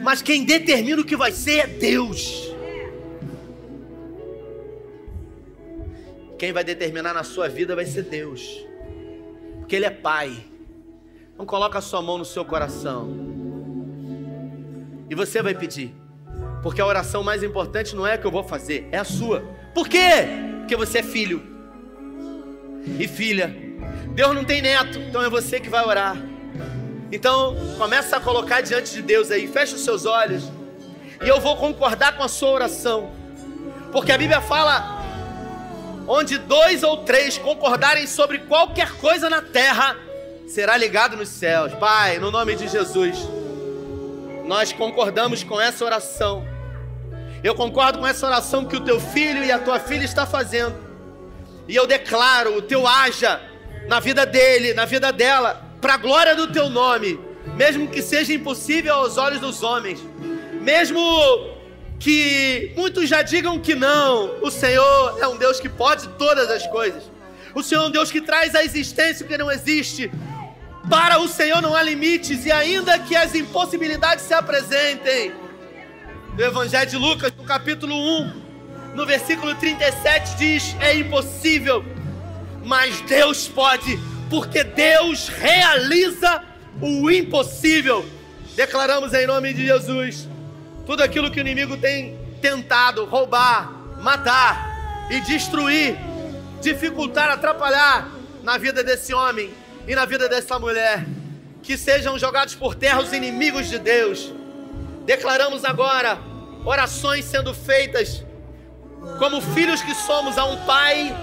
mas 0.00 0.20
quem 0.20 0.42
determina 0.42 1.00
o 1.00 1.04
que 1.04 1.16
vai 1.16 1.30
ser 1.30 1.58
é 1.58 1.66
Deus. 1.68 2.41
Quem 6.42 6.52
vai 6.52 6.64
determinar 6.64 7.14
na 7.14 7.22
sua 7.22 7.48
vida 7.48 7.76
vai 7.76 7.86
ser 7.86 8.02
Deus, 8.02 8.66
porque 9.60 9.76
Ele 9.76 9.84
é 9.84 9.90
Pai. 9.90 10.44
Então 11.32 11.46
coloca 11.46 11.78
a 11.78 11.80
sua 11.80 12.02
mão 12.02 12.18
no 12.18 12.24
seu 12.24 12.44
coração 12.44 13.08
e 15.08 15.14
você 15.14 15.40
vai 15.40 15.54
pedir, 15.54 15.94
porque 16.60 16.80
a 16.80 16.84
oração 16.84 17.22
mais 17.22 17.44
importante 17.44 17.94
não 17.94 18.04
é 18.04 18.14
a 18.14 18.18
que 18.18 18.26
eu 18.26 18.30
vou 18.32 18.42
fazer, 18.42 18.88
é 18.90 18.98
a 18.98 19.04
sua. 19.04 19.44
Por 19.72 19.88
quê? 19.88 20.26
Porque 20.58 20.74
você 20.74 20.98
é 20.98 21.02
filho 21.04 21.40
e 22.98 23.06
filha. 23.06 23.54
Deus 24.12 24.34
não 24.34 24.44
tem 24.44 24.60
neto, 24.60 24.98
então 24.98 25.22
é 25.22 25.30
você 25.30 25.60
que 25.60 25.68
vai 25.68 25.84
orar. 25.86 26.16
Então 27.12 27.54
começa 27.78 28.16
a 28.16 28.20
colocar 28.20 28.62
diante 28.62 28.94
de 28.94 29.02
Deus 29.02 29.30
aí, 29.30 29.46
fecha 29.46 29.76
os 29.76 29.84
seus 29.84 30.06
olhos 30.06 30.50
e 31.24 31.28
eu 31.28 31.40
vou 31.40 31.56
concordar 31.56 32.16
com 32.16 32.24
a 32.24 32.28
sua 32.28 32.50
oração, 32.50 33.12
porque 33.92 34.10
a 34.10 34.18
Bíblia 34.18 34.40
fala 34.40 35.01
onde 36.22 36.38
dois 36.38 36.84
ou 36.84 36.98
três 36.98 37.36
concordarem 37.36 38.06
sobre 38.06 38.38
qualquer 38.38 38.92
coisa 38.92 39.28
na 39.28 39.42
terra, 39.42 39.96
será 40.46 40.76
ligado 40.76 41.16
nos 41.16 41.28
céus. 41.28 41.74
Pai, 41.74 42.18
no 42.20 42.30
nome 42.30 42.54
de 42.54 42.68
Jesus, 42.68 43.18
nós 44.44 44.72
concordamos 44.72 45.42
com 45.42 45.60
essa 45.60 45.84
oração. 45.84 46.46
Eu 47.42 47.56
concordo 47.56 47.98
com 47.98 48.06
essa 48.06 48.24
oração 48.24 48.64
que 48.64 48.76
o 48.76 48.80
teu 48.80 49.00
filho 49.00 49.44
e 49.44 49.50
a 49.50 49.58
tua 49.58 49.80
filha 49.80 50.04
está 50.04 50.24
fazendo. 50.24 50.76
E 51.66 51.74
eu 51.74 51.88
declaro 51.88 52.56
o 52.56 52.62
teu 52.62 52.86
haja 52.86 53.40
na 53.88 53.98
vida 53.98 54.24
dele, 54.24 54.74
na 54.74 54.84
vida 54.84 55.12
dela, 55.12 55.60
para 55.80 55.94
a 55.94 55.96
glória 55.96 56.36
do 56.36 56.52
teu 56.52 56.70
nome, 56.70 57.18
mesmo 57.56 57.88
que 57.88 58.00
seja 58.00 58.32
impossível 58.32 58.94
aos 58.94 59.18
olhos 59.18 59.40
dos 59.40 59.64
homens, 59.64 59.98
mesmo 60.60 61.00
que 62.02 62.72
muitos 62.76 63.08
já 63.08 63.22
digam 63.22 63.60
que 63.60 63.76
não, 63.76 64.42
o 64.42 64.50
Senhor 64.50 65.18
é 65.20 65.28
um 65.28 65.36
Deus 65.36 65.60
que 65.60 65.68
pode 65.68 66.08
todas 66.18 66.50
as 66.50 66.66
coisas. 66.66 67.04
O 67.54 67.62
Senhor 67.62 67.84
é 67.84 67.86
um 67.86 67.90
Deus 67.92 68.10
que 68.10 68.20
traz 68.20 68.56
à 68.56 68.64
existência 68.64 69.24
o 69.24 69.28
que 69.28 69.38
não 69.38 69.48
existe. 69.48 70.10
Para 70.90 71.20
o 71.20 71.28
Senhor 71.28 71.62
não 71.62 71.76
há 71.76 71.82
limites, 71.82 72.44
e 72.44 72.50
ainda 72.50 72.98
que 72.98 73.14
as 73.14 73.36
impossibilidades 73.36 74.24
se 74.24 74.34
apresentem. 74.34 75.32
No 76.36 76.42
Evangelho 76.42 76.90
de 76.90 76.96
Lucas, 76.96 77.32
no 77.38 77.44
capítulo 77.44 77.94
1, 77.94 78.42
no 78.96 79.06
versículo 79.06 79.54
37, 79.54 80.36
diz: 80.36 80.76
É 80.80 80.96
impossível, 80.96 81.84
mas 82.64 83.00
Deus 83.02 83.46
pode, 83.46 83.96
porque 84.28 84.64
Deus 84.64 85.28
realiza 85.28 86.42
o 86.80 87.08
impossível. 87.08 88.04
Declaramos 88.56 89.14
em 89.14 89.24
nome 89.24 89.54
de 89.54 89.66
Jesus 89.66 90.31
tudo 90.86 91.02
aquilo 91.02 91.30
que 91.30 91.38
o 91.38 91.40
inimigo 91.40 91.76
tem 91.76 92.18
tentado 92.40 93.04
roubar, 93.04 93.72
matar 94.00 95.06
e 95.10 95.20
destruir, 95.20 95.96
dificultar, 96.60 97.30
atrapalhar 97.30 98.10
na 98.42 98.58
vida 98.58 98.82
desse 98.82 99.14
homem 99.14 99.52
e 99.86 99.94
na 99.94 100.04
vida 100.04 100.28
dessa 100.28 100.58
mulher, 100.58 101.06
que 101.62 101.76
sejam 101.76 102.18
jogados 102.18 102.54
por 102.54 102.74
terra 102.74 103.00
os 103.00 103.12
inimigos 103.12 103.68
de 103.68 103.78
Deus. 103.78 104.32
Declaramos 105.04 105.64
agora 105.64 106.18
orações 106.64 107.24
sendo 107.24 107.54
feitas 107.54 108.24
como 109.18 109.40
filhos 109.40 109.82
que 109.82 109.94
somos 109.94 110.38
a 110.38 110.44
um 110.44 110.56
pai 110.64 111.14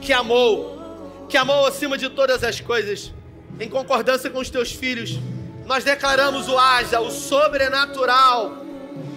que 0.00 0.12
amou, 0.12 1.26
que 1.28 1.36
amou 1.36 1.66
acima 1.66 1.96
de 1.96 2.08
todas 2.08 2.42
as 2.42 2.60
coisas, 2.60 3.12
em 3.58 3.68
concordância 3.68 4.30
com 4.30 4.38
os 4.38 4.50
teus 4.50 4.72
filhos. 4.72 5.18
Nós 5.64 5.82
declaramos 5.82 6.48
o 6.48 6.56
haja, 6.56 7.00
o 7.00 7.10
sobrenatural 7.10 8.65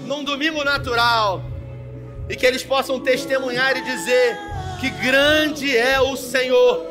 num 0.09 0.23
domingo 0.23 0.63
natural. 0.63 1.43
E 2.27 2.35
que 2.35 2.43
eles 2.43 2.63
possam 2.63 2.99
testemunhar 2.99 3.77
e 3.77 3.83
dizer 3.83 4.39
que 4.79 4.89
grande 4.89 5.77
é 5.77 6.01
o 6.01 6.17
Senhor, 6.17 6.87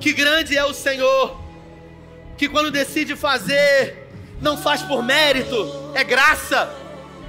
que 0.00 0.12
grande 0.12 0.58
é 0.58 0.64
o 0.64 0.74
Senhor, 0.74 1.40
que 2.36 2.48
quando 2.48 2.72
decide 2.72 3.14
fazer, 3.14 4.08
não 4.40 4.56
faz 4.56 4.82
por 4.82 5.04
mérito, 5.04 5.92
é 5.94 6.02
graça, 6.02 6.68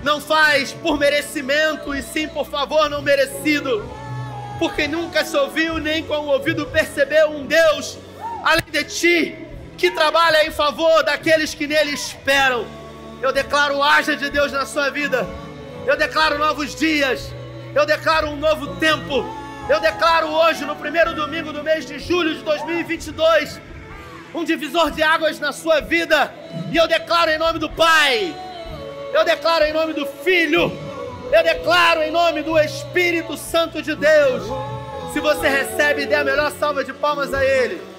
não 0.01 0.20
faz 0.20 0.72
por 0.72 0.97
merecimento 0.97 1.93
e 1.93 2.01
sim 2.01 2.28
por 2.28 2.47
favor 2.47 2.89
não 2.89 3.01
merecido, 3.01 3.88
porque 4.57 4.88
nunca 4.88 5.24
se 5.24 5.38
ouviu 5.38 5.78
nem 5.78 6.03
com 6.03 6.18
o 6.18 6.28
ouvido 6.28 6.66
percebeu 6.66 7.30
um 7.30 7.45
Deus 7.45 7.99
além 8.43 8.66
de 8.72 8.84
ti 8.84 9.38
que 9.78 9.91
trabalha 9.91 10.45
em 10.45 10.51
favor 10.51 11.03
daqueles 11.03 11.53
que 11.53 11.68
nele 11.68 11.91
esperam. 11.91 12.83
Eu 13.24 13.32
declaro 13.32 13.82
haja 13.82 14.18
de 14.18 14.30
Deus 14.30 14.52
na 14.52 14.66
sua 14.66 14.90
vida. 14.90 15.26
Eu 15.88 15.96
declaro 15.96 16.38
novos 16.38 16.76
dias. 16.76 17.32
Eu 17.74 17.86
declaro 17.86 18.28
um 18.28 18.36
novo 18.36 18.76
tempo. 18.76 19.26
Eu 19.70 19.80
declaro 19.80 20.28
hoje, 20.28 20.66
no 20.66 20.76
primeiro 20.76 21.16
domingo 21.16 21.54
do 21.54 21.64
mês 21.64 21.86
de 21.86 22.00
julho 22.00 22.36
de 22.36 22.44
2022, 22.44 23.62
um 24.36 24.44
divisor 24.44 24.92
de 24.92 25.02
águas 25.02 25.40
na 25.40 25.54
sua 25.54 25.80
vida. 25.80 26.34
E 26.70 26.76
eu 26.76 26.86
declaro 26.86 27.32
em 27.32 27.38
nome 27.38 27.60
do 27.60 27.70
Pai. 27.70 28.36
Eu 29.14 29.24
declaro 29.24 29.64
em 29.64 29.72
nome 29.72 29.94
do 29.94 30.06
Filho. 30.06 30.78
Eu 31.32 31.44
declaro 31.44 32.04
em 32.04 32.12
nome 32.12 32.44
do 32.44 32.60
Espírito 32.60 33.38
Santo 33.38 33.82
de 33.82 33.96
Deus. 33.96 34.44
Se 35.14 35.22
você 35.22 35.48
recebe, 35.48 36.06
dê 36.06 36.16
a 36.16 36.26
melhor 36.26 36.52
salva 36.52 36.84
de 36.84 36.92
palmas 36.92 37.34
a 37.34 37.42
Ele. 37.42 37.93